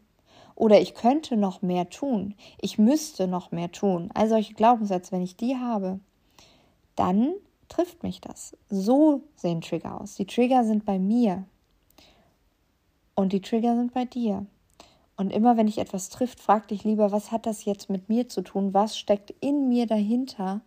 oder 0.56 0.82
ich 0.82 0.96
könnte 0.96 1.38
noch 1.38 1.62
mehr 1.62 1.90
tun, 1.90 2.36
ich 2.60 2.78
müsste 2.78 3.28
noch 3.28 3.52
mehr 3.52 3.72
tun, 3.72 4.10
all 4.14 4.28
solche 4.30 4.54
Glaubenssätze, 4.54 5.12
wenn 5.12 5.22
ich 5.22 5.36
die 5.36 5.58
habe, 5.58 6.00
dann 7.02 7.34
trifft 7.70 8.04
mich 8.04 8.22
das. 8.22 8.56
So 8.70 9.24
sehen 9.36 9.62
Trigger 9.62 10.00
aus. 10.00 10.16
Die 10.16 10.26
Trigger 10.26 10.64
sind 10.64 10.86
bei 10.86 11.00
mir 11.00 11.44
und 13.16 13.34
die 13.34 13.42
Trigger 13.42 13.76
sind 13.76 13.94
bei 13.94 14.06
dir. 14.06 14.46
Und 15.18 15.32
immer 15.32 15.58
wenn 15.58 15.68
dich 15.68 15.78
etwas 15.78 16.10
trifft, 16.10 16.40
frag 16.40 16.68
dich 16.68 16.84
lieber, 16.84 17.12
was 17.12 17.32
hat 17.32 17.46
das 17.46 17.66
jetzt 17.66 17.90
mit 17.90 18.10
mir 18.10 18.28
zu 18.28 18.42
tun? 18.42 18.74
Was 18.74 18.98
steckt 18.98 19.32
in 19.40 19.70
mir 19.70 19.86
dahinter, 19.86 20.62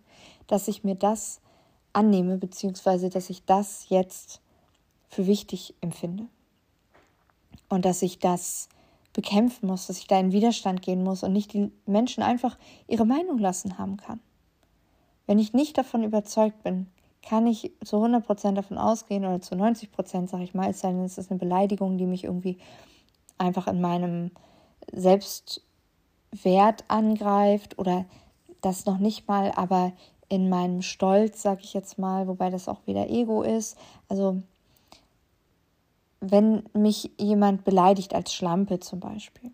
dass 0.46 0.68
ich 0.68 0.84
mir 0.84 0.94
das 0.94 1.40
annehme, 1.92 2.38
beziehungsweise 2.38 3.10
dass 3.10 3.30
ich 3.30 3.44
das 3.44 3.88
jetzt 3.88 4.40
für 5.08 5.26
wichtig 5.26 5.74
empfinde? 5.80 6.26
und 7.68 7.84
dass 7.84 8.02
ich 8.02 8.18
das 8.18 8.68
bekämpfen 9.12 9.66
muss, 9.66 9.86
dass 9.86 9.98
ich 9.98 10.06
da 10.06 10.18
in 10.18 10.32
Widerstand 10.32 10.82
gehen 10.82 11.02
muss 11.02 11.22
und 11.22 11.32
nicht 11.32 11.52
die 11.52 11.70
Menschen 11.86 12.22
einfach 12.22 12.58
ihre 12.88 13.06
Meinung 13.06 13.38
lassen 13.38 13.78
haben 13.78 13.96
kann. 13.96 14.20
Wenn 15.26 15.38
ich 15.38 15.52
nicht 15.52 15.78
davon 15.78 16.04
überzeugt 16.04 16.62
bin, 16.62 16.86
kann 17.22 17.46
ich 17.46 17.72
zu 17.82 17.96
100% 17.96 18.52
davon 18.52 18.76
ausgehen 18.78 19.24
oder 19.24 19.40
zu 19.40 19.54
90%, 19.54 20.28
sage 20.28 20.44
ich 20.44 20.54
mal, 20.54 20.70
es 20.70 20.80
sei 20.80 20.88
denn, 20.88 21.04
es 21.04 21.18
ist 21.18 21.30
eine 21.30 21.38
Beleidigung, 21.38 21.96
die 21.96 22.06
mich 22.06 22.24
irgendwie 22.24 22.58
einfach 23.38 23.66
in 23.66 23.80
meinem 23.80 24.30
Selbstwert 24.92 26.84
angreift 26.88 27.78
oder 27.78 28.04
das 28.60 28.84
noch 28.86 28.98
nicht 28.98 29.26
mal, 29.26 29.52
aber 29.56 29.92
in 30.28 30.48
meinem 30.48 30.82
Stolz, 30.82 31.42
sage 31.42 31.62
ich 31.62 31.74
jetzt 31.74 31.98
mal, 31.98 32.28
wobei 32.28 32.50
das 32.50 32.68
auch 32.68 32.86
wieder 32.86 33.08
Ego 33.08 33.42
ist. 33.42 33.78
Also 34.08 34.42
wenn 36.20 36.62
mich 36.72 37.10
jemand 37.18 37.64
beleidigt 37.64 38.14
als 38.14 38.32
Schlampe 38.32 38.80
zum 38.80 39.00
Beispiel, 39.00 39.50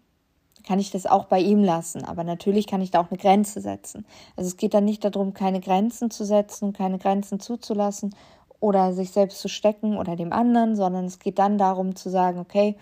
kann 0.67 0.79
ich 0.79 0.91
das 0.91 1.07
auch 1.07 1.25
bei 1.25 1.41
ihm 1.41 1.63
lassen. 1.63 2.05
Aber 2.05 2.25
natürlich 2.25 2.67
kann 2.67 2.81
ich 2.81 2.91
da 2.91 3.01
auch 3.01 3.11
eine 3.11 3.19
Grenze 3.19 3.61
setzen. 3.61 4.07
Also 4.37 4.49
es 4.49 4.57
geht 4.57 4.75
dann 4.75 4.85
nicht 4.85 5.05
darum, 5.05 5.35
keine 5.35 5.61
Grenzen 5.61 6.11
zu 6.11 6.25
setzen, 6.25 6.73
keine 6.73 6.99
Grenzen 6.99 7.41
zuzulassen 7.41 8.15
oder 8.61 8.93
sich 8.93 9.11
selbst 9.11 9.41
zu 9.41 9.49
stecken 9.49 9.97
oder 9.97 10.17
dem 10.17 10.33
anderen, 10.33 10.77
sondern 10.77 11.07
es 11.07 11.19
geht 11.19 11.39
dann 11.39 11.59
darum 11.59 11.97
zu 11.97 12.11
sagen, 12.11 12.39
okay, 12.39 12.77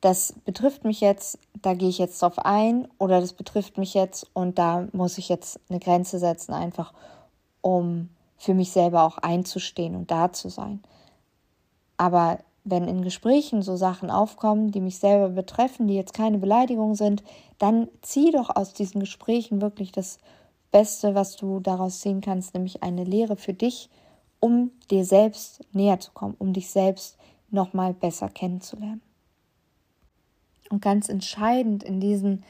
das 0.00 0.32
betrifft 0.44 0.84
mich 0.84 1.00
jetzt, 1.00 1.38
da 1.60 1.74
gehe 1.74 1.88
ich 1.88 1.98
jetzt 1.98 2.22
drauf 2.22 2.38
ein 2.38 2.88
oder 2.98 3.20
das 3.20 3.34
betrifft 3.34 3.76
mich 3.76 3.94
jetzt 3.94 4.30
und 4.32 4.58
da 4.58 4.88
muss 4.92 5.18
ich 5.18 5.28
jetzt 5.28 5.60
eine 5.68 5.78
Grenze 5.78 6.18
setzen, 6.18 6.52
einfach 6.52 6.94
um 7.60 8.08
für 8.38 8.54
mich 8.54 8.70
selber 8.70 9.02
auch 9.02 9.18
einzustehen 9.18 9.94
und 9.94 10.10
da 10.10 10.32
zu 10.32 10.48
sein. 10.48 10.82
Aber 11.98 12.38
wenn 12.64 12.86
in 12.86 13.02
Gesprächen 13.02 13.62
so 13.62 13.76
Sachen 13.76 14.10
aufkommen, 14.10 14.70
die 14.70 14.80
mich 14.80 14.98
selber 14.98 15.30
betreffen, 15.30 15.88
die 15.88 15.94
jetzt 15.94 16.14
keine 16.14 16.38
Beleidigung 16.38 16.94
sind, 16.94 17.22
dann 17.58 17.88
zieh 18.02 18.30
doch 18.30 18.54
aus 18.54 18.74
diesen 18.74 19.00
Gesprächen 19.00 19.60
wirklich 19.60 19.92
das 19.92 20.18
Beste, 20.70 21.14
was 21.14 21.36
du 21.36 21.60
daraus 21.60 22.00
ziehen 22.00 22.20
kannst, 22.20 22.54
nämlich 22.54 22.82
eine 22.82 23.04
Lehre 23.04 23.36
für 23.36 23.54
dich, 23.54 23.88
um 24.40 24.70
dir 24.90 25.04
selbst 25.04 25.64
näher 25.72 26.00
zu 26.00 26.12
kommen, 26.12 26.36
um 26.38 26.52
dich 26.52 26.70
selbst 26.70 27.16
nochmal 27.50 27.94
besser 27.94 28.28
kennenzulernen. 28.28 29.02
Und 30.70 30.82
ganz 30.82 31.08
entscheidend 31.08 31.82
in 31.82 32.00
diesen 32.00 32.44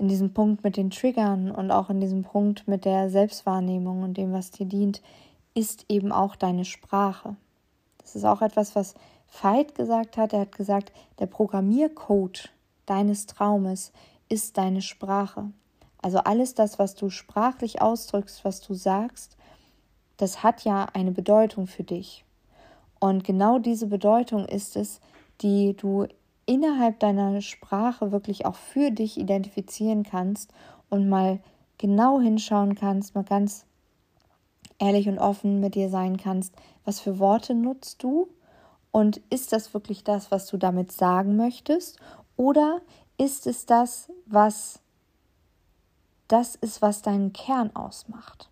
in 0.00 0.08
diesem 0.08 0.32
Punkt 0.32 0.64
mit 0.64 0.78
den 0.78 0.90
Triggern 0.90 1.50
und 1.50 1.70
auch 1.70 1.90
in 1.90 2.00
diesem 2.00 2.22
Punkt 2.22 2.66
mit 2.66 2.86
der 2.86 3.10
Selbstwahrnehmung 3.10 4.02
und 4.02 4.16
dem, 4.16 4.32
was 4.32 4.50
dir 4.50 4.64
dient, 4.64 5.02
ist 5.54 5.84
eben 5.90 6.10
auch 6.10 6.36
deine 6.36 6.64
Sprache. 6.64 7.36
Das 7.98 8.16
ist 8.16 8.24
auch 8.24 8.40
etwas, 8.40 8.74
was 8.74 8.94
Veit 9.30 9.74
gesagt 9.74 10.16
hat. 10.16 10.32
Er 10.32 10.40
hat 10.40 10.52
gesagt, 10.52 10.92
der 11.18 11.26
Programmiercode 11.26 12.50
deines 12.86 13.26
Traumes 13.26 13.92
ist 14.28 14.58
deine 14.58 14.82
Sprache. 14.82 15.50
Also 16.02 16.18
alles 16.18 16.54
das, 16.54 16.78
was 16.78 16.94
du 16.94 17.10
sprachlich 17.10 17.80
ausdrückst, 17.80 18.44
was 18.44 18.60
du 18.60 18.74
sagst, 18.74 19.36
das 20.16 20.42
hat 20.42 20.64
ja 20.64 20.86
eine 20.92 21.12
Bedeutung 21.12 21.66
für 21.66 21.84
dich. 21.84 22.24
Und 22.98 23.24
genau 23.24 23.58
diese 23.58 23.86
Bedeutung 23.86 24.44
ist 24.44 24.76
es, 24.76 25.00
die 25.40 25.74
du 25.74 26.06
innerhalb 26.46 26.98
deiner 27.00 27.40
Sprache 27.40 28.12
wirklich 28.12 28.44
auch 28.44 28.56
für 28.56 28.90
dich 28.90 29.18
identifizieren 29.18 30.02
kannst 30.02 30.52
und 30.90 31.08
mal 31.08 31.38
genau 31.78 32.20
hinschauen 32.20 32.74
kannst, 32.74 33.14
mal 33.14 33.24
ganz 33.24 33.64
ehrlich 34.78 35.08
und 35.08 35.18
offen 35.18 35.60
mit 35.60 35.74
dir 35.74 35.88
sein 35.88 36.16
kannst, 36.16 36.54
was 36.84 37.00
für 37.00 37.18
Worte 37.18 37.54
nutzt 37.54 38.02
du 38.02 38.28
und 38.92 39.18
ist 39.30 39.52
das 39.52 39.72
wirklich 39.74 40.04
das, 40.04 40.30
was 40.30 40.46
du 40.46 40.56
damit 40.56 40.92
sagen 40.92 41.36
möchtest? 41.36 41.98
Oder 42.36 42.80
ist 43.18 43.46
es 43.46 43.66
das, 43.66 44.10
was 44.26 44.80
das 46.28 46.54
ist, 46.54 46.80
was 46.82 47.02
deinen 47.02 47.32
Kern 47.32 47.74
ausmacht? 47.74 48.48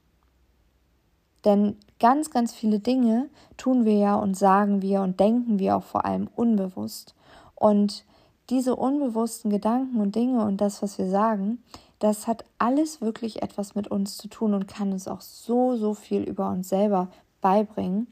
Denn 1.45 1.77
ganz, 2.01 2.31
ganz 2.31 2.53
viele 2.53 2.81
Dinge 2.81 3.29
tun 3.57 3.85
wir 3.85 3.97
ja 3.97 4.15
und 4.17 4.37
sagen 4.37 4.83
wir 4.83 5.03
und 5.03 5.21
denken 5.21 5.59
wir 5.59 5.77
auch 5.77 5.85
vor 5.85 6.05
allem 6.05 6.29
unbewusst. 6.35 7.15
Und 7.55 8.05
diese 8.51 8.77
unbewussten 8.77 9.51
Gedanken 9.51 10.01
und 10.01 10.15
Dinge 10.15 10.45
und 10.45 10.61
das, 10.61 10.83
was 10.83 10.99
wir 10.99 11.09
sagen, 11.09 11.63
das 11.99 12.27
hat 12.27 12.45
alles 12.59 13.01
wirklich 13.01 13.43
etwas 13.43 13.75
mit 13.75 13.89
uns 13.89 14.17
zu 14.17 14.29
tun 14.29 14.55
und 14.55 14.69
kann 14.69 14.93
uns 14.93 15.09
auch 15.09 15.21
so, 15.21 15.77
so 15.77 15.95
viel 15.95 16.23
über 16.23 16.51
uns 16.51 16.69
selber 16.69 17.09
beibringen. 17.41 18.07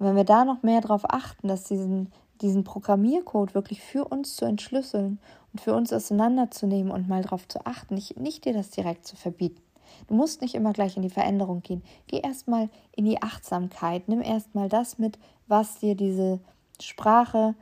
Und 0.00 0.06
wenn 0.06 0.16
wir 0.16 0.24
da 0.24 0.46
noch 0.46 0.62
mehr 0.62 0.80
darauf 0.80 1.02
achten, 1.04 1.46
dass 1.46 1.64
diesen, 1.64 2.10
diesen 2.40 2.64
Programmiercode 2.64 3.54
wirklich 3.54 3.82
für 3.82 4.06
uns 4.06 4.34
zu 4.34 4.46
entschlüsseln 4.46 5.20
und 5.52 5.60
für 5.60 5.74
uns 5.74 5.92
auseinanderzunehmen 5.92 6.90
und 6.90 7.06
mal 7.06 7.22
darauf 7.22 7.46
zu 7.46 7.66
achten, 7.66 7.94
nicht, 7.94 8.18
nicht 8.18 8.46
dir 8.46 8.54
das 8.54 8.70
direkt 8.70 9.06
zu 9.06 9.14
verbieten. 9.14 9.60
Du 10.08 10.14
musst 10.14 10.40
nicht 10.40 10.54
immer 10.54 10.72
gleich 10.72 10.96
in 10.96 11.02
die 11.02 11.10
Veränderung 11.10 11.60
gehen. 11.60 11.82
Geh 12.06 12.20
erstmal 12.20 12.70
in 12.96 13.04
die 13.04 13.22
Achtsamkeit. 13.22 14.08
Nimm 14.08 14.22
erstmal 14.22 14.70
das 14.70 14.98
mit, 14.98 15.18
was 15.48 15.80
dir 15.80 15.94
diese 15.94 16.40
Sprache 16.80 17.54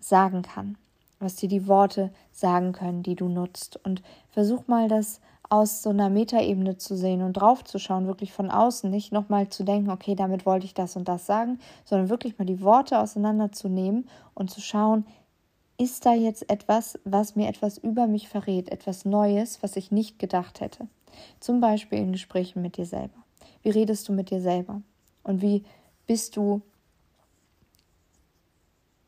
sagen 0.00 0.42
kann, 0.42 0.76
was 1.20 1.36
dir 1.36 1.48
die 1.48 1.68
Worte 1.68 2.12
sagen 2.32 2.72
können, 2.72 3.04
die 3.04 3.14
du 3.14 3.28
nutzt. 3.28 3.78
Und 3.84 4.02
versuch 4.30 4.66
mal 4.66 4.88
das 4.88 5.20
aus 5.50 5.82
so 5.82 5.90
einer 5.90 6.10
Metaebene 6.10 6.78
zu 6.78 6.96
sehen 6.96 7.22
und 7.22 7.34
drauf 7.34 7.64
zu 7.64 7.78
schauen, 7.78 8.06
wirklich 8.06 8.32
von 8.32 8.50
außen, 8.50 8.90
nicht 8.90 9.12
nochmal 9.12 9.48
zu 9.48 9.64
denken, 9.64 9.90
okay, 9.90 10.14
damit 10.14 10.46
wollte 10.46 10.66
ich 10.66 10.74
das 10.74 10.96
und 10.96 11.08
das 11.08 11.26
sagen, 11.26 11.58
sondern 11.84 12.08
wirklich 12.08 12.38
mal 12.38 12.44
die 12.44 12.62
Worte 12.62 12.98
auseinanderzunehmen 12.98 14.08
und 14.34 14.50
zu 14.50 14.60
schauen, 14.60 15.06
ist 15.76 16.06
da 16.06 16.14
jetzt 16.14 16.48
etwas, 16.50 16.98
was 17.04 17.36
mir 17.36 17.48
etwas 17.48 17.78
über 17.78 18.06
mich 18.06 18.28
verrät, 18.28 18.70
etwas 18.70 19.04
Neues, 19.04 19.62
was 19.62 19.76
ich 19.76 19.90
nicht 19.90 20.18
gedacht 20.18 20.60
hätte. 20.60 20.86
Zum 21.40 21.60
Beispiel 21.60 21.98
in 21.98 22.12
Gesprächen 22.12 22.62
mit 22.62 22.76
dir 22.76 22.86
selber. 22.86 23.14
Wie 23.62 23.70
redest 23.70 24.08
du 24.08 24.12
mit 24.12 24.30
dir 24.30 24.40
selber? 24.40 24.82
Und 25.22 25.42
wie 25.42 25.64
bist 26.06 26.36
du 26.36 26.62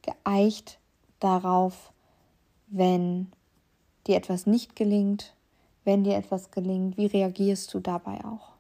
geeicht 0.02 0.78
darauf, 1.20 1.92
wenn 2.68 3.30
dir 4.06 4.16
etwas 4.16 4.46
nicht 4.46 4.76
gelingt, 4.76 5.35
wenn 5.86 6.04
dir 6.04 6.16
etwas 6.16 6.50
gelingt? 6.50 6.96
Wie 6.96 7.06
reagierst 7.06 7.72
du 7.72 7.80
dabei 7.80 8.24
auch? 8.24 8.52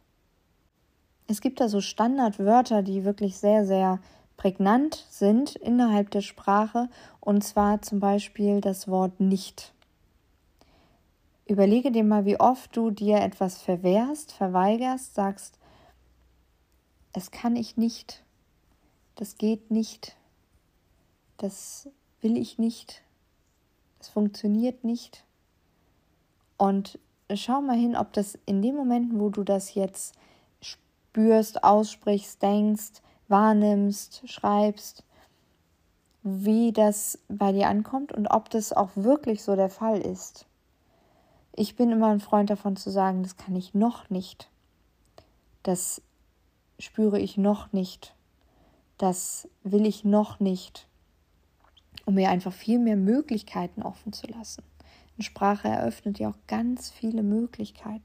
Es 1.26 1.40
gibt 1.40 1.60
da 1.60 1.68
so 1.68 1.80
Standardwörter, 1.80 2.82
die 2.82 3.04
wirklich 3.04 3.36
sehr, 3.36 3.66
sehr 3.66 3.98
prägnant 4.36 5.06
sind 5.10 5.56
innerhalb 5.56 6.10
der 6.10 6.20
Sprache, 6.20 6.88
und 7.20 7.42
zwar 7.42 7.82
zum 7.82 8.00
Beispiel 8.00 8.60
das 8.60 8.86
Wort 8.86 9.18
nicht. 9.18 9.72
Überlege 11.46 11.90
dir 11.90 12.04
mal, 12.04 12.24
wie 12.24 12.38
oft 12.38 12.76
du 12.76 12.90
dir 12.90 13.18
etwas 13.18 13.60
verwehrst, 13.60 14.32
verweigerst, 14.32 15.14
sagst, 15.14 15.58
es 17.12 17.30
kann 17.30 17.56
ich 17.56 17.76
nicht, 17.76 18.22
das 19.14 19.38
geht 19.38 19.70
nicht, 19.70 20.16
das 21.38 21.88
will 22.20 22.36
ich 22.36 22.58
nicht, 22.58 23.02
das 23.98 24.08
funktioniert 24.08 24.84
nicht. 24.84 25.24
Und 26.58 26.98
schau 27.34 27.60
mal 27.60 27.76
hin, 27.76 27.96
ob 27.96 28.12
das 28.12 28.38
in 28.46 28.62
den 28.62 28.76
Momenten, 28.76 29.18
wo 29.20 29.30
du 29.30 29.42
das 29.42 29.74
jetzt 29.74 30.14
spürst, 30.60 31.64
aussprichst, 31.64 32.42
denkst, 32.42 33.02
wahrnimmst, 33.28 34.28
schreibst, 34.28 35.02
wie 36.22 36.72
das 36.72 37.18
bei 37.28 37.52
dir 37.52 37.68
ankommt 37.68 38.12
und 38.12 38.26
ob 38.28 38.50
das 38.50 38.72
auch 38.72 38.90
wirklich 38.94 39.42
so 39.42 39.56
der 39.56 39.70
Fall 39.70 40.00
ist. 40.00 40.46
Ich 41.52 41.76
bin 41.76 41.90
immer 41.90 42.08
ein 42.08 42.20
Freund 42.20 42.50
davon 42.50 42.76
zu 42.76 42.90
sagen, 42.90 43.22
das 43.22 43.36
kann 43.36 43.56
ich 43.56 43.74
noch 43.74 44.10
nicht. 44.10 44.50
Das 45.62 46.02
spüre 46.78 47.18
ich 47.18 47.36
noch 47.36 47.72
nicht. 47.72 48.14
Das 48.98 49.48
will 49.62 49.86
ich 49.86 50.04
noch 50.04 50.40
nicht. 50.40 50.86
Um 52.04 52.14
mir 52.14 52.30
einfach 52.30 52.52
viel 52.52 52.78
mehr 52.78 52.96
Möglichkeiten 52.96 53.82
offen 53.82 54.12
zu 54.12 54.26
lassen. 54.26 54.62
Und 55.16 55.22
Sprache 55.24 55.68
eröffnet 55.68 56.18
ja 56.18 56.30
auch 56.30 56.38
ganz 56.46 56.90
viele 56.90 57.22
Möglichkeiten. 57.22 58.02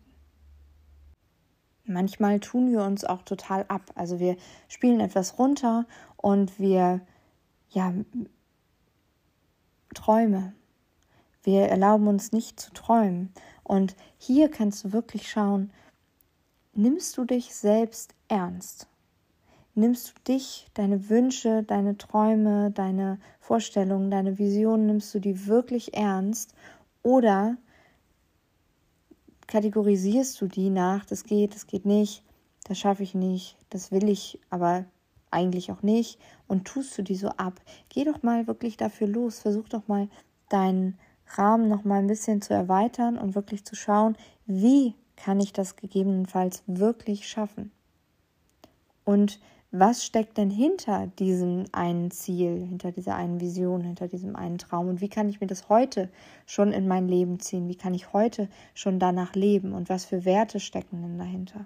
Manchmal 1.86 2.40
tun 2.40 2.72
wir 2.72 2.84
uns 2.84 3.04
auch 3.04 3.24
total 3.24 3.66
ab. 3.68 3.92
Also 3.96 4.20
wir 4.20 4.38
spielen 4.68 5.00
etwas 5.00 5.38
runter 5.38 5.86
und 6.16 6.58
wir, 6.60 7.02
ja, 7.70 7.94
Träume. 9.94 10.54
Wir 11.44 11.64
erlauben 11.64 12.08
uns 12.08 12.32
nicht 12.32 12.60
zu 12.60 12.72
träumen. 12.72 13.34
Und 13.64 13.96
hier 14.18 14.50
kannst 14.50 14.86
du 14.86 14.94
wirklich 14.94 15.30
schauen, 15.30 15.72
nimmst 16.74 17.18
du 17.18 17.26
dich 17.26 17.54
selbst 17.54 18.14
ernst? 18.28 18.88
Nimmst 19.74 20.10
du 20.10 20.34
dich, 20.34 20.70
deine 20.74 21.10
Wünsche, 21.10 21.64
deine 21.64 21.98
Träume, 21.98 22.72
deine 22.72 23.20
Vorstellungen, 23.40 24.12
deine 24.12 24.38
Visionen, 24.38 24.86
nimmst 24.86 25.14
du 25.16 25.20
die 25.20 25.48
wirklich 25.48 25.94
ernst 25.94 26.54
oder 27.04 27.58
kategorisierst 29.48 30.40
du 30.40 30.48
die 30.48 30.70
nach, 30.70 31.06
das 31.06 31.24
geht, 31.24 31.56
das 31.56 31.68
geht 31.68 31.86
nicht, 31.86 32.24
das 32.64 32.80
schaffe 32.80 33.04
ich 33.04 33.16
nicht, 33.16 33.58
das 33.70 33.92
will 33.92 34.08
ich, 34.08 34.40
aber 34.50 34.86
eigentlich 35.30 35.72
auch 35.72 35.82
nicht 35.82 36.20
und 36.48 36.66
tust 36.66 36.98
du 36.98 37.02
die 37.02 37.16
so 37.16 37.30
ab. 37.30 37.62
Geh 37.90 38.04
doch 38.04 38.24
mal 38.24 38.48
wirklich 38.48 38.78
dafür 38.78 39.08
los, 39.08 39.40
versuch 39.40 39.68
doch 39.70 39.88
mal 39.88 40.10
deinen 40.50 40.98
Rahmen 41.36 41.68
noch 41.68 41.84
mal 41.84 42.00
ein 42.00 42.08
bisschen 42.08 42.42
zu 42.42 42.54
erweitern 42.54 43.18
und 43.18 43.36
wirklich 43.36 43.66
zu 43.66 43.76
schauen, 43.76 44.18
wie 44.46 44.96
kann 45.16 45.40
ich 45.40 45.54
das 45.54 45.76
gegebenenfalls 45.76 46.64
wirklich 46.68 47.28
schaffen? 47.28 47.72
Und 49.04 49.40
was 49.72 50.04
steckt 50.06 50.38
denn 50.38 50.50
hinter 50.50 51.08
diesem 51.08 51.64
einen 51.72 52.12
Ziel, 52.12 52.66
hinter 52.68 52.92
dieser 52.92 53.16
einen 53.16 53.40
Vision, 53.40 53.82
hinter 53.82 54.10
diesem 54.10 54.36
einen 54.36 54.58
Traum? 54.58 54.90
Und 54.90 55.00
wie 55.00 55.08
kann 55.08 55.30
ich 55.30 55.40
mir 55.40 55.48
das 55.48 55.70
heute 55.70 56.10
schon 56.46 56.74
in 56.74 56.90
mein 56.90 57.08
Leben 57.08 57.40
ziehen? 57.40 57.70
Wie 57.70 57.78
kann 57.78 57.94
ich 57.94 58.12
heute 58.12 58.50
schon 58.74 59.00
danach 59.00 59.34
leben? 59.34 59.72
Und 59.72 59.88
was 59.88 60.04
für 60.04 60.26
Werte 60.26 60.60
stecken 60.60 61.02
denn 61.02 61.18
dahinter? 61.18 61.66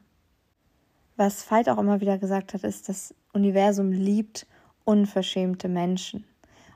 Was 1.17 1.49
Veit 1.49 1.67
auch 1.67 1.79
immer 1.79 1.99
wieder 1.99 2.19
gesagt 2.19 2.53
hat, 2.53 2.63
ist, 2.63 2.89
das 2.89 3.15
Universum 3.33 3.91
liebt 3.91 4.45
unverschämte 4.83 5.67
Menschen. 5.67 6.25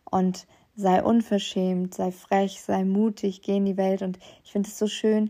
Und 0.10 0.48
sei 0.76 1.04
unverschämt, 1.04 1.94
sei 1.94 2.12
frech, 2.12 2.62
sei 2.62 2.86
mutig, 2.86 3.44
geh 3.44 3.58
in 3.58 3.66
die 3.66 3.78
Welt. 3.78 4.02
Und 4.02 4.18
ich 4.44 4.52
finde 4.52 4.68
es 4.68 4.80
so 4.80 4.88
schön, 4.88 5.30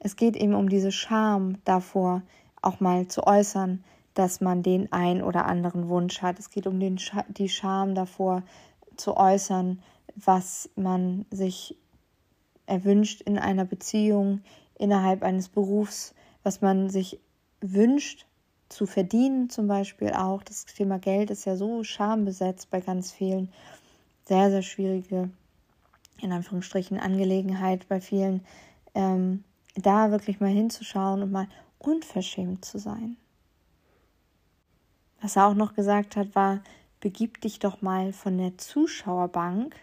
es 0.00 0.16
geht 0.16 0.34
eben 0.34 0.54
um 0.54 0.68
diese 0.68 0.90
Scham 0.90 1.58
davor, 1.64 2.22
auch 2.60 2.80
mal 2.80 3.06
zu 3.06 3.24
äußern, 3.24 3.84
dass 4.16 4.40
man 4.40 4.62
den 4.62 4.90
ein 4.92 5.22
oder 5.22 5.44
anderen 5.44 5.88
Wunsch 5.88 6.22
hat. 6.22 6.38
Es 6.38 6.50
geht 6.50 6.66
um 6.66 6.80
den 6.80 6.98
Sch 6.98 7.12
die 7.28 7.50
Scham 7.50 7.94
davor 7.94 8.42
zu 8.96 9.14
äußern, 9.16 9.82
was 10.14 10.70
man 10.74 11.26
sich 11.30 11.76
erwünscht 12.64 13.20
in 13.20 13.38
einer 13.38 13.66
Beziehung, 13.66 14.40
innerhalb 14.78 15.22
eines 15.22 15.50
Berufs, 15.50 16.14
was 16.42 16.62
man 16.62 16.88
sich 16.88 17.20
wünscht 17.60 18.26
zu 18.70 18.86
verdienen, 18.86 19.50
zum 19.50 19.68
Beispiel 19.68 20.10
auch. 20.12 20.42
Das 20.42 20.64
Thema 20.64 20.98
Geld 20.98 21.30
ist 21.30 21.44
ja 21.44 21.56
so 21.56 21.84
schambesetzt 21.84 22.70
bei 22.70 22.80
ganz 22.80 23.12
vielen. 23.12 23.52
Sehr, 24.24 24.50
sehr 24.50 24.62
schwierige, 24.62 25.28
in 26.22 26.32
Anführungsstrichen, 26.32 26.98
Angelegenheit 26.98 27.86
bei 27.88 28.00
vielen. 28.00 28.40
Ähm, 28.94 29.44
da 29.74 30.10
wirklich 30.10 30.40
mal 30.40 30.50
hinzuschauen 30.50 31.22
und 31.22 31.30
mal 31.30 31.48
unverschämt 31.78 32.64
zu 32.64 32.78
sein. 32.78 33.18
Was 35.20 35.36
er 35.36 35.46
auch 35.46 35.54
noch 35.54 35.74
gesagt 35.74 36.16
hat, 36.16 36.34
war, 36.34 36.60
begib 37.00 37.40
dich 37.40 37.58
doch 37.58 37.82
mal 37.82 38.12
von 38.12 38.38
der 38.38 38.58
Zuschauerbank 38.58 39.74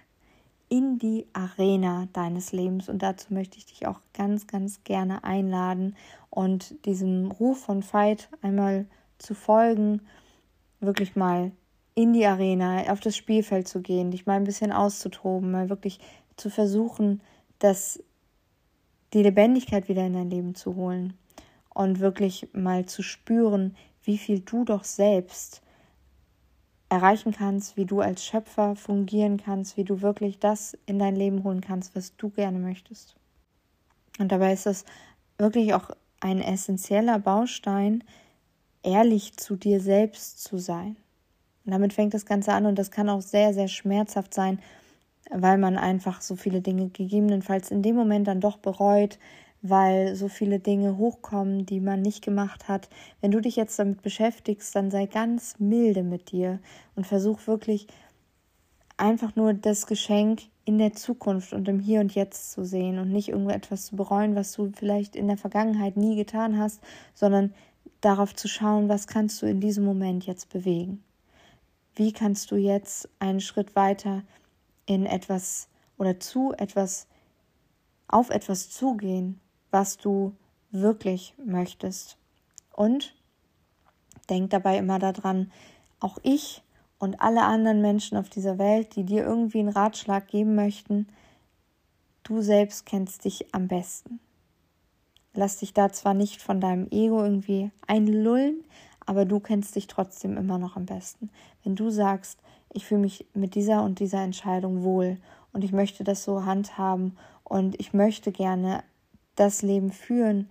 in 0.69 0.97
die 0.97 1.27
Arena 1.33 2.07
deines 2.13 2.51
Lebens. 2.51 2.89
Und 2.89 3.03
dazu 3.03 3.33
möchte 3.33 3.57
ich 3.57 3.65
dich 3.65 3.85
auch 3.85 3.99
ganz, 4.13 4.47
ganz 4.47 4.83
gerne 4.83 5.23
einladen 5.23 5.95
und 6.29 6.85
diesem 6.85 7.31
Ruf 7.31 7.65
von 7.65 7.83
Fight 7.83 8.29
einmal 8.41 8.85
zu 9.19 9.35
folgen, 9.35 10.01
wirklich 10.79 11.15
mal 11.15 11.51
in 11.95 12.13
die 12.13 12.25
Arena, 12.25 12.91
auf 12.91 12.99
das 12.99 13.15
Spielfeld 13.15 13.67
zu 13.67 13.81
gehen, 13.81 14.11
dich 14.11 14.25
mal 14.25 14.33
ein 14.33 14.45
bisschen 14.45 14.71
auszutoben, 14.71 15.51
mal 15.51 15.69
wirklich 15.69 15.99
zu 16.37 16.49
versuchen, 16.49 17.21
dass 17.59 18.03
die 19.13 19.21
Lebendigkeit 19.21 19.87
wieder 19.89 20.05
in 20.05 20.13
dein 20.13 20.29
Leben 20.29 20.55
zu 20.55 20.75
holen 20.75 21.13
und 21.73 21.99
wirklich 21.99 22.47
mal 22.53 22.85
zu 22.85 23.03
spüren, 23.03 23.75
wie 24.03 24.17
viel 24.17 24.39
du 24.39 24.65
doch 24.65 24.83
selbst 24.83 25.61
erreichen 26.89 27.31
kannst, 27.31 27.75
wie 27.75 27.85
du 27.85 28.01
als 28.01 28.23
Schöpfer 28.23 28.75
fungieren 28.75 29.37
kannst, 29.37 29.77
wie 29.77 29.83
du 29.83 30.01
wirklich 30.01 30.39
das 30.39 30.77
in 30.85 30.99
dein 30.99 31.15
Leben 31.15 31.43
holen 31.43 31.61
kannst, 31.61 31.95
was 31.95 32.15
du 32.17 32.29
gerne 32.29 32.59
möchtest. 32.59 33.15
Und 34.19 34.31
dabei 34.31 34.53
ist 34.53 34.67
es 34.67 34.85
wirklich 35.37 35.73
auch 35.73 35.89
ein 36.19 36.39
essentieller 36.39 37.19
Baustein, 37.19 38.03
ehrlich 38.83 39.37
zu 39.37 39.55
dir 39.55 39.79
selbst 39.81 40.43
zu 40.43 40.57
sein. 40.57 40.95
Und 41.65 41.71
damit 41.71 41.93
fängt 41.93 42.13
das 42.13 42.25
Ganze 42.25 42.53
an 42.53 42.65
und 42.65 42.77
das 42.77 42.91
kann 42.91 43.09
auch 43.09 43.21
sehr, 43.21 43.53
sehr 43.53 43.67
schmerzhaft 43.67 44.33
sein, 44.33 44.59
weil 45.31 45.57
man 45.57 45.77
einfach 45.77 46.21
so 46.21 46.35
viele 46.35 46.61
Dinge 46.61 46.89
gegebenenfalls 46.89 47.71
in 47.71 47.81
dem 47.81 47.95
Moment 47.95 48.27
dann 48.27 48.41
doch 48.41 48.57
bereut, 48.57 49.17
weil 49.63 50.15
so 50.15 50.27
viele 50.27 50.59
Dinge 50.59 50.97
hochkommen, 50.97 51.65
die 51.65 51.79
man 51.79 52.01
nicht 52.01 52.21
gemacht 52.21 52.67
hat. 52.67 52.89
Wenn 53.21 53.31
du 53.31 53.39
dich 53.39 53.55
jetzt 53.55 53.79
damit 53.79 54.01
beschäftigst, 54.01 54.75
dann 54.75 54.91
sei 54.91 55.05
ganz 55.05 55.55
milde 55.57 56.03
mit 56.03 56.31
dir 56.31 56.59
und 56.95 57.07
versuch 57.07 57.47
wirklich 57.47 57.87
einfach 58.97 59.37
nur 59.37 59.53
das 59.53 59.87
Geschenk 59.87 60.43
in 60.65 60.77
der 60.77 60.93
Zukunft 60.93 61.53
und 61.53 61.67
im 61.69 61.79
Hier 61.79 62.01
und 62.01 62.13
Jetzt 62.13 62.51
zu 62.51 62.65
sehen 62.65 62.99
und 62.99 63.11
nicht 63.11 63.29
irgendetwas 63.29 63.85
zu 63.85 63.95
bereuen, 63.95 64.35
was 64.35 64.51
du 64.51 64.71
vielleicht 64.75 65.15
in 65.15 65.27
der 65.27 65.37
Vergangenheit 65.37 65.95
nie 65.95 66.17
getan 66.17 66.59
hast, 66.59 66.81
sondern 67.13 67.53
darauf 68.01 68.35
zu 68.35 68.49
schauen, 68.49 68.89
was 68.89 69.07
kannst 69.07 69.41
du 69.41 69.45
in 69.45 69.61
diesem 69.61 69.85
Moment 69.85 70.25
jetzt 70.25 70.49
bewegen. 70.49 71.03
Wie 71.95 72.11
kannst 72.11 72.51
du 72.51 72.57
jetzt 72.57 73.07
einen 73.19 73.39
Schritt 73.39 73.77
weiter 73.77 74.23
in 74.85 75.05
etwas 75.05 75.69
oder 75.97 76.19
zu 76.19 76.53
etwas, 76.57 77.07
auf 78.09 78.29
etwas 78.29 78.69
zugehen, 78.69 79.39
was 79.73 79.97
du 79.97 80.33
wirklich 80.71 81.33
möchtest. 81.43 82.17
Und 82.71 83.15
denk 84.29 84.51
dabei 84.51 84.77
immer 84.77 84.99
daran, 84.99 85.51
auch 85.99 86.17
ich 86.23 86.63
und 86.99 87.21
alle 87.21 87.43
anderen 87.43 87.81
Menschen 87.81 88.17
auf 88.17 88.29
dieser 88.29 88.57
Welt, 88.57 88.95
die 88.95 89.03
dir 89.03 89.23
irgendwie 89.23 89.59
einen 89.59 89.69
Ratschlag 89.69 90.27
geben 90.27 90.55
möchten, 90.55 91.07
du 92.23 92.41
selbst 92.41 92.85
kennst 92.85 93.25
dich 93.25 93.53
am 93.53 93.67
besten. 93.67 94.19
Lass 95.33 95.57
dich 95.57 95.73
da 95.73 95.91
zwar 95.91 96.13
nicht 96.13 96.41
von 96.41 96.61
deinem 96.61 96.87
Ego 96.91 97.23
irgendwie 97.23 97.71
einlullen, 97.87 98.63
aber 99.05 99.25
du 99.25 99.39
kennst 99.39 99.75
dich 99.75 99.87
trotzdem 99.87 100.37
immer 100.37 100.59
noch 100.59 100.75
am 100.75 100.85
besten. 100.85 101.29
Wenn 101.63 101.75
du 101.75 101.89
sagst, 101.89 102.39
ich 102.71 102.85
fühle 102.85 103.01
mich 103.01 103.25
mit 103.33 103.55
dieser 103.55 103.83
und 103.83 103.99
dieser 103.99 104.23
Entscheidung 104.23 104.83
wohl 104.83 105.17
und 105.51 105.63
ich 105.63 105.71
möchte 105.71 106.03
das 106.03 106.23
so 106.23 106.45
handhaben 106.45 107.17
und 107.43 107.79
ich 107.79 107.93
möchte 107.93 108.31
gerne 108.31 108.83
das 109.35 109.61
Leben 109.61 109.91
führen, 109.91 110.49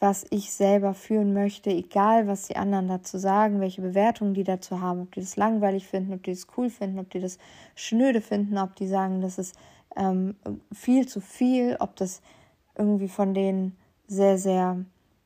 was 0.00 0.26
ich 0.30 0.52
selber 0.52 0.92
führen 0.92 1.32
möchte, 1.32 1.70
egal 1.70 2.26
was 2.26 2.48
die 2.48 2.56
anderen 2.56 2.88
dazu 2.88 3.16
sagen, 3.16 3.60
welche 3.60 3.80
Bewertungen 3.80 4.34
die 4.34 4.44
dazu 4.44 4.80
haben, 4.80 5.02
ob 5.02 5.12
die 5.12 5.20
das 5.20 5.36
langweilig 5.36 5.86
finden, 5.86 6.12
ob 6.12 6.22
die 6.22 6.32
das 6.32 6.46
cool 6.56 6.68
finden, 6.68 6.98
ob 6.98 7.08
die 7.10 7.20
das 7.20 7.38
schnöde 7.74 8.20
finden, 8.20 8.58
ob 8.58 8.76
die 8.76 8.86
sagen, 8.86 9.22
das 9.22 9.38
ist 9.38 9.56
ähm, 9.96 10.36
viel 10.72 11.08
zu 11.08 11.20
viel, 11.20 11.76
ob 11.80 11.96
das 11.96 12.20
irgendwie 12.76 13.08
von 13.08 13.32
denen 13.32 13.76
sehr, 14.06 14.36
sehr 14.36 14.84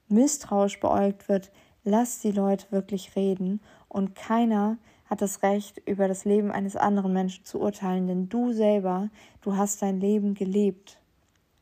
misstrauisch 0.09 0.79
beäugt 0.81 1.29
wird. 1.29 1.51
Lass 1.83 2.21
die 2.21 2.33
Leute 2.33 2.67
wirklich 2.71 3.17
reden 3.17 3.61
und 3.89 4.15
keiner 4.15 4.79
hat 5.07 5.23
das 5.23 5.43
Recht, 5.43 5.81
über 5.87 6.07
das 6.07 6.25
Leben 6.25 6.51
eines 6.53 6.77
anderen 6.77 7.13
Menschen 7.13 7.45
zu 7.45 7.61
urteilen, 7.61 8.07
denn 8.07 8.29
du 8.29 8.53
selber, 8.53 9.09
du 9.41 9.57
hast 9.57 9.81
dein 9.81 10.01
Leben 10.01 10.35
gelebt. 10.35 11.01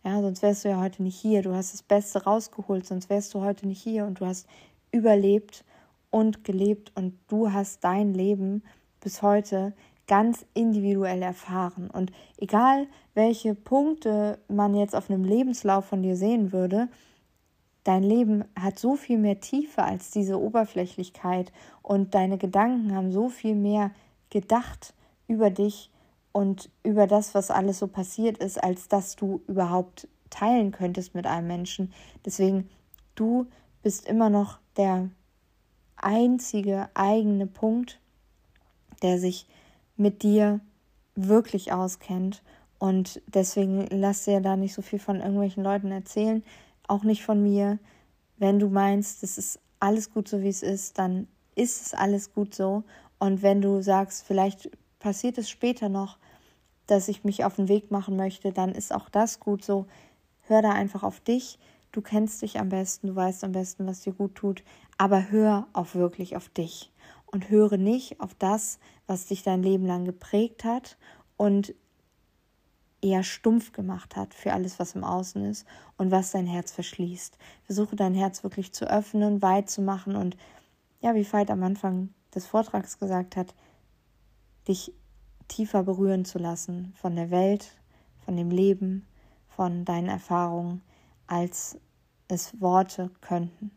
Ja, 0.07 0.23
sonst 0.23 0.41
wärst 0.43 0.65
du 0.65 0.69
ja 0.69 0.81
heute 0.81 1.03
nicht 1.03 1.19
hier. 1.21 1.43
Du 1.43 1.53
hast 1.53 1.73
das 1.73 1.83
Beste 1.83 2.23
rausgeholt, 2.23 2.87
sonst 2.87 3.11
wärst 3.11 3.35
du 3.35 3.41
heute 3.41 3.67
nicht 3.67 3.83
hier 3.83 4.05
und 4.05 4.21
du 4.21 4.27
hast 4.27 4.47
überlebt 4.93 5.65
und 6.11 6.45
gelebt 6.45 6.93
und 6.95 7.19
du 7.27 7.53
hast 7.53 7.83
dein 7.83 8.15
Leben 8.15 8.63
bis 9.01 9.21
heute 9.21 9.75
ganz 10.07 10.47
individuell 10.55 11.23
erfahren. 11.23 11.91
Und 11.91 12.13
egal, 12.39 12.87
welche 13.15 13.57
Punkte 13.57 14.39
man 14.47 14.77
jetzt 14.77 14.95
auf 14.95 15.11
einem 15.11 15.25
Lebenslauf 15.25 15.87
von 15.87 16.03
dir 16.03 16.17
sehen 16.17 16.53
würde, 16.53 16.89
Dein 17.83 18.03
Leben 18.03 18.45
hat 18.59 18.81
so 18.81 18.97
viel 18.97 19.17
mehr 19.17 19.39
Tiefe 19.39 19.85
als 19.85 20.11
diese 20.11 20.41
Oberflächlichkeit 20.41 21.53
und 21.83 22.17
deine 22.17 22.37
Gedanken 22.37 22.93
haben 22.93 23.13
so 23.13 23.29
viel 23.29 23.55
mehr 23.55 23.93
gedacht 24.29 24.93
über 25.29 25.51
dich 25.51 25.93
und 26.37 26.69
über 26.83 27.07
das, 27.07 27.35
was 27.35 27.51
alles 27.51 27.79
so 27.79 27.87
passiert 27.87 28.37
ist, 28.37 28.63
als 28.63 28.89
dass 28.89 29.17
du 29.17 29.41
überhaupt 29.49 30.07
teilen 30.29 30.71
könntest 30.71 31.15
mit 31.15 31.27
einem 31.27 31.47
Menschen. 31.47 31.95
Deswegen, 32.27 32.69
du 33.15 33.47
bist 33.83 34.07
immer 34.07 34.29
noch 34.29 34.59
der 34.77 35.09
einzige 35.97 36.91
eigene 36.93 37.47
Punkt, 37.47 38.01
der 39.01 39.19
sich 39.19 39.47
mit 39.97 40.23
dir 40.23 40.61
wirklich 41.15 41.73
auskennt. 41.73 42.43
Und 42.79 43.23
deswegen 43.29 43.87
lass 43.91 44.25
dir 44.25 44.43
da 44.43 44.57
nicht 44.57 44.75
so 44.75 44.83
viel 44.83 44.99
von 44.99 45.21
irgendwelchen 45.21 45.65
Leuten 45.65 45.91
erzählen, 45.91 46.45
auch 46.87 47.03
nicht 47.03 47.25
von 47.25 47.43
mir. 47.43 47.79
Wenn 48.37 48.59
du 48.59 48.69
meinst, 48.69 49.23
es 49.23 49.39
ist 49.39 49.59
alles 49.81 50.13
gut 50.13 50.29
so, 50.29 50.43
wie 50.43 50.49
es 50.49 50.63
ist, 50.63 50.99
dann 50.99 51.29
ist 51.55 51.81
es 51.81 51.95
alles 51.95 52.35
gut 52.35 52.55
so. 52.55 52.85
Und 53.19 53.41
wenn 53.41 53.63
du 53.63 53.81
sagst, 53.81 54.27
vielleicht 54.27 54.71
passiert 55.07 55.39
es 55.39 55.49
später 55.49 55.89
noch, 55.89 56.19
dass 56.89 57.07
ich 57.07 57.23
mich 57.23 57.45
auf 57.45 57.55
den 57.55 57.69
Weg 57.69 57.93
machen 57.93 58.17
möchte, 58.17 58.51
dann 58.51 58.73
ist 58.73 58.93
auch 58.93 59.09
das 59.09 59.39
gut 59.39 59.65
so. 59.65 59.87
Hör 60.49 60.63
da 60.63 60.73
einfach 60.73 61.05
auf 61.05 61.21
dich. 61.21 61.61
Du 61.93 62.01
kennst 62.01 62.43
dich 62.43 62.59
am 62.59 62.71
besten, 62.71 63.07
du 63.07 63.15
weißt 63.15 63.45
am 63.45 63.53
besten, 63.53 63.87
was 63.87 64.01
dir 64.01 64.13
gut 64.13 64.35
tut, 64.35 64.65
aber 64.99 65.31
hör 65.31 65.69
auch 65.75 65.95
wirklich 65.95 66.35
auf 66.35 66.49
dich 66.49 66.91
und 67.27 67.51
höre 67.51 67.77
nicht 67.77 68.21
auf 68.21 68.35
das, 68.35 68.81
was 69.07 69.27
dich 69.27 69.45
dein 69.45 69.63
Leben 69.63 69.87
lang 69.87 70.07
geprägt 70.07 70.65
hat 70.65 70.99
und 71.37 71.73
eher 73.01 73.23
stumpf 73.23 73.71
gemacht 73.71 74.17
hat 74.17 74.35
für 74.35 74.55
alles, 74.55 74.81
was 74.81 74.97
im 74.97 75.05
Außen 75.05 75.45
ist 75.45 75.69
und 75.99 76.11
was 76.11 76.33
dein 76.33 76.49
Herz 76.49 76.73
verschließt. 76.73 77.39
Versuche 77.63 77.95
dein 77.95 78.15
Herz 78.15 78.43
wirklich 78.43 78.73
zu 78.73 78.91
öffnen, 78.91 79.41
weit 79.41 79.71
zu 79.71 79.83
machen 79.83 80.17
und 80.17 80.37
ja, 81.01 81.15
wie 81.15 81.33
Veit 81.33 81.53
am 81.53 81.63
Anfang 81.63 82.09
des 82.35 82.45
Vortrags 82.45 82.99
gesagt 82.99 83.37
hat, 83.37 83.55
dich 84.69 84.93
tiefer 85.49 85.83
berühren 85.83 86.25
zu 86.25 86.39
lassen 86.39 86.93
von 86.97 87.17
der 87.17 87.31
Welt, 87.31 87.77
von 88.25 88.37
dem 88.37 88.51
Leben, 88.51 89.07
von 89.49 89.85
deinen 89.85 90.09
Erfahrungen, 90.09 90.83
als 91.27 91.79
es 92.29 92.61
Worte 92.61 93.11
könnten. 93.21 93.71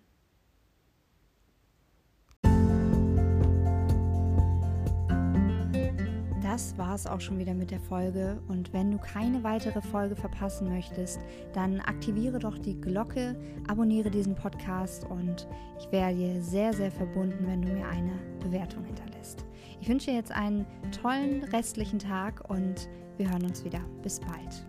das 6.59 6.77
war 6.77 6.93
es 6.93 7.07
auch 7.07 7.21
schon 7.21 7.39
wieder 7.39 7.53
mit 7.53 7.71
der 7.71 7.79
Folge. 7.79 8.37
Und 8.49 8.73
wenn 8.73 8.91
du 8.91 8.97
keine 8.97 9.43
weitere 9.43 9.81
Folge 9.81 10.17
verpassen 10.17 10.67
möchtest, 10.67 11.21
dann 11.53 11.79
aktiviere 11.79 12.37
doch 12.37 12.57
die 12.57 12.79
Glocke, 12.81 13.39
abonniere 13.69 14.11
diesen 14.11 14.35
Podcast 14.35 15.05
und 15.05 15.47
ich 15.79 15.89
wäre 15.89 16.13
dir 16.13 16.41
sehr, 16.41 16.73
sehr 16.73 16.91
verbunden, 16.91 17.47
wenn 17.47 17.61
du 17.61 17.69
mir 17.69 17.87
eine 17.87 18.11
Bewertung 18.41 18.83
hinterlässt. 18.83 19.45
Ich 19.81 19.89
wünsche 19.89 20.11
dir 20.11 20.17
jetzt 20.17 20.31
einen 20.31 20.65
tollen 20.91 21.43
restlichen 21.45 21.99
Tag 21.99 22.49
und 22.49 22.89
wir 23.17 23.29
hören 23.29 23.43
uns 23.43 23.63
wieder. 23.63 23.81
Bis 24.01 24.19
bald. 24.19 24.65